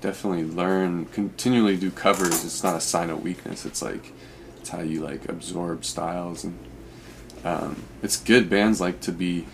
definitely 0.00 0.44
learn, 0.44 1.06
continually 1.06 1.76
do 1.76 1.90
covers. 1.90 2.44
It's 2.44 2.64
not 2.64 2.74
a 2.74 2.80
sign 2.80 3.10
of 3.10 3.22
weakness. 3.22 3.64
It's 3.64 3.80
like 3.80 4.12
it's 4.58 4.70
how 4.70 4.80
you 4.80 5.02
like 5.02 5.28
absorb 5.28 5.84
styles 5.84 6.42
and 6.42 6.58
um, 7.44 7.84
it's 8.02 8.16
good. 8.16 8.50
Bands 8.50 8.80
like 8.80 9.00
to 9.02 9.12
be 9.12 9.46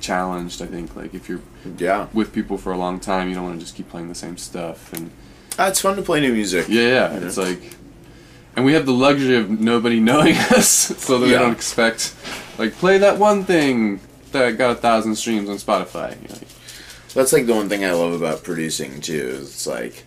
challenged. 0.00 0.60
I 0.60 0.66
think 0.66 0.94
like 0.94 1.14
if 1.14 1.28
you're 1.30 1.40
Yeah, 1.78 2.08
with 2.12 2.32
people 2.34 2.58
for 2.58 2.72
a 2.72 2.78
long 2.78 3.00
time, 3.00 3.28
you 3.30 3.34
don't 3.34 3.44
want 3.44 3.58
to 3.58 3.64
just 3.64 3.74
keep 3.74 3.88
playing 3.88 4.08
the 4.10 4.14
same 4.14 4.36
stuff. 4.36 4.92
And 4.92 5.10
Ah, 5.58 5.68
it's 5.68 5.80
fun 5.80 5.96
to 5.96 6.02
play 6.02 6.20
new 6.20 6.32
music. 6.32 6.66
yeah, 6.68 6.82
yeah, 6.82 7.12
Yeah. 7.18 7.26
it's 7.26 7.36
like, 7.38 7.60
and 8.56 8.64
we 8.64 8.72
have 8.74 8.86
the 8.86 8.92
luxury 8.92 9.36
of 9.36 9.48
nobody 9.50 10.00
knowing 10.10 10.36
us, 10.36 10.68
so 10.68 11.18
that 11.18 11.26
they 11.26 11.32
don't 11.32 11.52
expect 11.52 12.14
like 12.58 12.72
play 12.74 12.98
that 12.98 13.18
one 13.18 13.44
thing 13.44 14.00
that 14.32 14.56
got 14.58 14.70
a 14.70 14.74
thousand 14.74 15.16
streams 15.16 15.48
on 15.48 15.56
Spotify. 15.56 16.20
You 16.22 16.28
know, 16.28 16.40
That's 17.14 17.32
like 17.32 17.46
the 17.46 17.54
one 17.54 17.68
thing 17.68 17.84
I 17.84 17.92
love 17.92 18.12
about 18.14 18.42
producing 18.44 19.00
too. 19.00 19.38
is 19.40 19.48
It's 19.48 19.66
like 19.66 20.04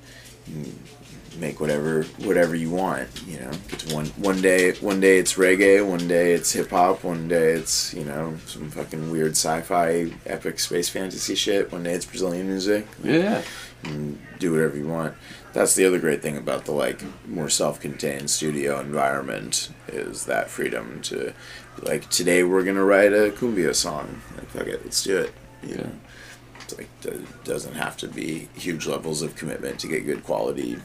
make 1.40 1.60
whatever 1.62 2.04
whatever 2.24 2.54
you 2.56 2.70
want. 2.70 3.08
You 3.28 3.40
know, 3.40 3.52
it's 3.70 3.86
one 3.94 4.08
one 4.18 4.42
day 4.42 4.72
one 4.74 5.00
day 5.00 5.18
it's 5.20 5.34
reggae, 5.36 5.86
one 5.88 6.08
day 6.08 6.34
it's 6.34 6.52
hip 6.52 6.70
hop, 6.72 7.04
one 7.04 7.28
day 7.28 7.54
it's 7.54 7.94
you 7.94 8.04
know 8.04 8.36
some 8.46 8.70
fucking 8.70 9.10
weird 9.12 9.32
sci-fi 9.32 10.12
epic 10.26 10.60
space 10.60 10.90
fantasy 10.90 11.36
shit. 11.36 11.72
One 11.72 11.84
day 11.84 11.94
it's 11.94 12.06
Brazilian 12.06 12.48
music. 12.48 12.88
yeah. 13.04 13.42
and 13.84 14.20
do 14.40 14.52
whatever 14.54 14.76
you 14.78 14.88
want. 14.88 15.14
That's 15.52 15.74
the 15.76 15.86
other 15.86 16.00
great 16.00 16.22
thing 16.22 16.38
about 16.38 16.66
the 16.66 16.72
like 16.74 17.02
more 17.28 17.50
self-contained 17.50 18.30
studio 18.30 18.80
environment 18.80 19.70
is 19.88 20.26
that 20.26 20.50
freedom 20.50 21.02
to 21.04 21.34
like 21.82 22.08
today 22.10 22.44
we're 22.44 22.64
gonna 22.64 22.84
write 22.84 23.14
a 23.14 23.32
cumbia 23.32 23.74
song. 23.74 24.22
Like 24.38 24.48
fuck 24.50 24.68
it, 24.68 24.82
let's 24.84 25.04
do 25.04 25.18
it. 25.18 25.34
You 25.64 25.70
Yeah. 25.70 25.82
know, 25.82 25.92
it's 26.62 26.78
like 26.78 26.90
it 27.04 27.44
doesn't 27.44 27.74
have 27.74 27.98
to 27.98 28.08
be 28.08 28.48
huge 28.56 28.86
levels 28.86 29.22
of 29.24 29.36
commitment 29.36 29.80
to 29.80 29.88
get 29.88 30.06
good 30.06 30.24
quality, 30.24 30.76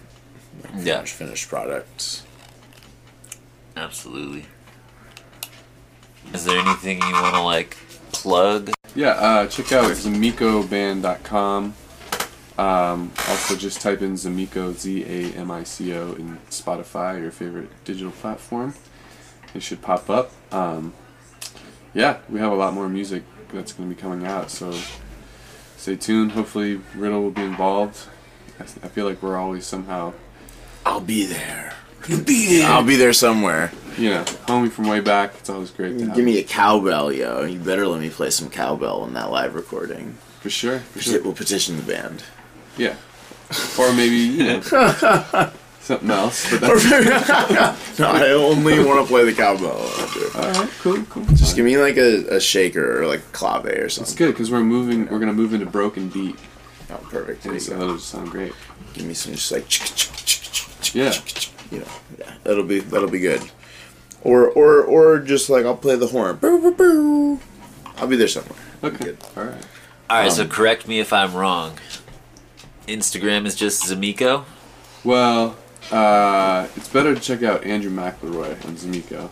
like, 0.63 0.73
Yeah. 0.85 0.97
finished, 0.97 1.15
finished 1.15 1.49
products. 1.49 2.23
Absolutely. 3.77 4.47
Is 6.33 6.45
there 6.47 6.59
anything 6.59 7.03
you 7.03 7.13
want 7.13 7.35
to 7.35 7.43
like 7.43 7.77
plug? 8.13 8.71
Yeah, 8.95 9.11
uh, 9.11 9.47
check 9.49 9.73
out 9.73 9.91
zamicoband.com. 9.91 11.75
Um, 12.57 13.11
also, 13.29 13.57
just 13.57 13.81
type 13.81 14.01
in 14.01 14.15
Zamico, 14.15 14.73
Z 14.75 15.03
A 15.05 15.37
M 15.37 15.51
I 15.51 15.65
C 15.65 15.93
O, 15.95 16.13
in 16.13 16.39
Spotify, 16.51 17.21
your 17.21 17.33
favorite 17.33 17.69
digital 17.85 18.13
platform. 18.13 18.75
It 19.55 19.63
should 19.63 19.83
pop 19.83 20.09
up. 20.09 20.31
Um, 20.53 20.93
yeah, 21.95 22.19
we 22.29 22.39
have 22.41 22.53
a 22.53 22.57
lot 22.57 22.75
more 22.75 22.89
music 22.89 23.23
that's 23.53 23.73
going 23.73 23.89
to 23.89 23.95
be 23.95 24.01
coming 24.01 24.27
out, 24.27 24.51
so 24.51 24.73
stay 25.77 25.97
tuned. 25.97 26.33
Hopefully, 26.33 26.81
Riddle 26.95 27.23
will 27.23 27.31
be 27.31 27.43
involved. 27.43 28.07
I, 28.59 28.63
I 28.63 28.89
feel 28.89 29.05
like 29.05 29.23
we're 29.23 29.37
always 29.37 29.67
somehow, 29.67 30.13
I'll 30.87 31.01
be 31.01 31.25
there. 31.27 31.75
You'll 32.09 32.23
be 32.23 32.59
there. 32.59 32.69
I'll 32.71 32.85
be 32.85 32.97
there 32.97 33.13
somewhere. 33.13 33.73
you 33.97 34.11
know, 34.11 34.25
homie 34.47 34.71
from 34.71 34.89
way 34.89 35.01
back. 35.01 35.35
It's 35.39 35.49
always 35.51 35.71
great 35.71 35.99
to 35.99 36.07
have. 36.07 36.15
Give 36.17 36.25
me 36.25 36.39
a 36.39 36.45
cowbell, 36.45 37.11
yo. 37.13 37.45
You 37.45 37.59
better 37.59 37.87
let 37.87 38.01
me 38.01 38.11
play 38.11 38.31
some 38.31 38.51
cowbell 38.51 39.05
in 39.07 39.15
that 39.15 39.31
live 39.31 39.55
recording. 39.55 40.13
For 40.41 40.51
sure, 40.51 40.81
for 40.81 41.01
sure. 41.01 41.23
We'll 41.23 41.33
petition 41.33 41.77
the 41.77 41.83
band. 41.83 42.23
Yeah. 42.77 42.97
Or 43.79 43.93
maybe, 43.93 44.17
you 44.17 44.45
know, 44.45 44.61
something 45.81 46.11
else. 46.11 46.51
But 46.51 46.61
that's 46.63 47.99
no, 47.99 48.09
I 48.09 48.31
only 48.31 48.83
want 48.85 49.01
to 49.01 49.07
play 49.07 49.25
the 49.25 49.33
cowbell. 49.35 49.91
Alright, 50.35 50.71
cool, 50.81 51.03
cool. 51.05 51.25
Just 51.35 51.55
give 51.55 51.65
me 51.65 51.77
like 51.79 51.97
a, 51.97 52.37
a 52.37 52.41
shaker 52.41 53.01
or 53.03 53.07
like 53.07 53.21
clave 53.33 53.67
or 53.67 53.69
something. 53.69 53.85
It's 53.87 53.95
something. 53.97 54.17
good 54.17 54.33
because 54.33 54.51
we're 54.51 54.61
moving. 54.65 55.07
We're 55.09 55.19
gonna 55.21 55.33
move 55.35 55.53
into 55.55 55.67
broken 55.67 56.09
beat, 56.09 56.37
Oh, 56.91 56.97
perfect. 57.11 57.43
There 57.43 57.53
and 57.53 57.61
you 57.61 57.65
so 57.67 57.73
go. 57.75 57.79
that'll 57.81 57.97
just 57.97 58.09
sound 58.09 58.31
great. 58.31 58.53
Give 58.95 59.05
me 59.07 59.15
some 59.15 59.33
just 59.35 59.53
like 59.53 60.95
Yeah. 60.95 61.13
you 61.71 61.81
know, 61.81 61.87
yeah, 62.19 62.35
that'll 62.45 62.65
be 62.65 62.81
that'll 62.81 63.11
be 63.11 63.21
good. 63.21 63.43
Or 64.23 64.49
or 64.49 64.83
or 64.83 65.19
just 65.21 65.51
like 65.51 65.65
I'll 65.67 65.77
play 65.77 65.97
the 65.97 66.07
horn. 66.09 66.37
Boo, 66.37 66.61
boo, 66.61 66.75
boo. 66.75 67.41
I'll 67.99 68.07
be 68.09 68.17
there 68.17 68.27
somewhere. 68.29 68.59
Okay. 68.83 69.05
Good. 69.05 69.19
All 69.37 69.45
right. 69.45 69.67
All 70.11 70.17
right, 70.19 70.25
Um, 70.27 70.31
so 70.31 70.47
correct 70.47 70.89
me 70.89 70.99
if 71.01 71.13
I'm 71.13 71.35
wrong. 71.35 71.79
Instagram 72.87 73.47
is 73.47 73.55
just 73.55 73.85
Zamiko. 73.85 74.45
Well, 75.03 75.57
uh, 75.91 76.67
it's 76.77 76.89
better 76.89 77.15
to 77.15 77.21
check 77.21 77.43
out 77.43 77.65
Andrew 77.65 77.91
McElroy 77.91 78.53
and 78.65 78.77
Zamiko 78.79 79.31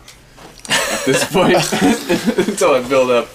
at 0.69 1.05
this 1.05 1.23
point 1.31 1.55
until 2.47 2.73
I 2.75 2.87
build 2.87 3.11
up. 3.11 3.27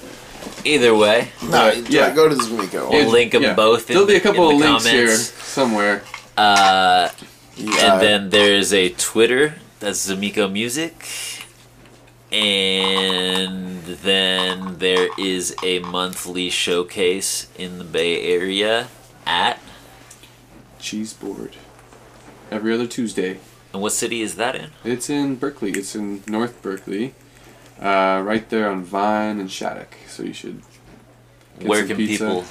Either 0.64 0.94
way, 0.94 1.28
No, 1.48 1.70
yeah. 1.70 1.83
yeah. 1.88 2.14
Go 2.14 2.28
to 2.28 2.35
the 2.35 2.42
Zmiko. 2.42 2.90
We'll 2.90 3.11
link 3.11 3.35
'em 3.35 3.54
both 3.54 3.88
in 3.90 3.94
There'll 3.94 4.09
be 4.09 4.16
a 4.16 4.20
couple 4.20 4.50
of 4.50 4.59
the 4.59 4.64
links 4.68 4.87
here 4.87 5.14
somewhere. 5.16 6.02
uh, 6.37 7.09
Yeah. 7.57 7.92
and 7.94 8.02
then 8.02 8.31
there's 8.31 8.72
a 8.72 8.88
Twitter 8.90 9.54
that's 9.81 10.09
Zamiko 10.11 10.50
Music, 10.50 10.94
and 12.33 13.83
then 13.85 14.78
there 14.78 15.09
is 15.18 15.54
a 15.64 15.78
monthly 15.81 16.50
showcase 16.50 17.48
in 17.57 17.78
the 17.78 17.85
Bay 17.85 18.22
Area 18.33 18.88
at. 19.26 19.61
Cheese 20.78 21.12
board. 21.12 21.56
Every 22.50 22.72
other 22.72 22.86
Tuesday. 22.86 23.38
And 23.72 23.82
what 23.82 23.92
city 23.92 24.22
is 24.22 24.36
that 24.36 24.54
in? 24.54 24.70
It's 24.84 25.10
in 25.10 25.36
Berkeley. 25.36 25.72
It's 25.72 25.94
in 25.94 26.22
North 26.26 26.62
Berkeley, 26.62 27.14
uh, 27.80 28.22
right 28.24 28.48
there 28.48 28.70
on 28.70 28.82
Vine 28.82 29.38
and 29.38 29.50
Shattuck. 29.50 29.94
So 30.06 30.22
you 30.22 30.32
should. 30.32 30.62
where 31.60 31.86
can 31.86 31.96
pizza. 31.96 32.24
people 32.24 32.44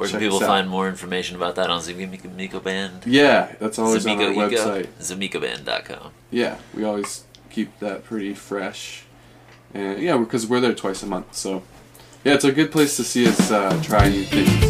where 0.00 0.08
can 0.08 0.18
people 0.18 0.40
find 0.40 0.68
more 0.68 0.88
information 0.88 1.36
about 1.36 1.56
that 1.56 1.68
on 1.68 1.80
Zamiko 1.80 2.62
Band? 2.62 3.02
Yeah, 3.04 3.54
that's 3.58 3.78
always 3.78 4.06
on 4.06 4.18
our 4.18 4.30
website. 4.32 4.86
ZamikoBand.com. 4.98 6.12
Yeah, 6.30 6.56
we 6.74 6.84
always 6.84 7.24
keep 7.50 7.78
that 7.80 8.04
pretty 8.04 8.32
fresh, 8.32 9.02
and 9.74 10.00
yeah, 10.00 10.16
because 10.16 10.46
we're 10.46 10.60
there 10.60 10.74
twice 10.74 11.02
a 11.02 11.06
month. 11.06 11.34
So 11.34 11.64
yeah, 12.24 12.34
it's 12.34 12.44
a 12.44 12.52
good 12.52 12.72
place 12.72 12.96
to 12.96 13.04
see 13.04 13.26
us 13.26 13.50
uh, 13.50 13.78
try 13.82 14.08
new 14.08 14.24
things, 14.24 14.69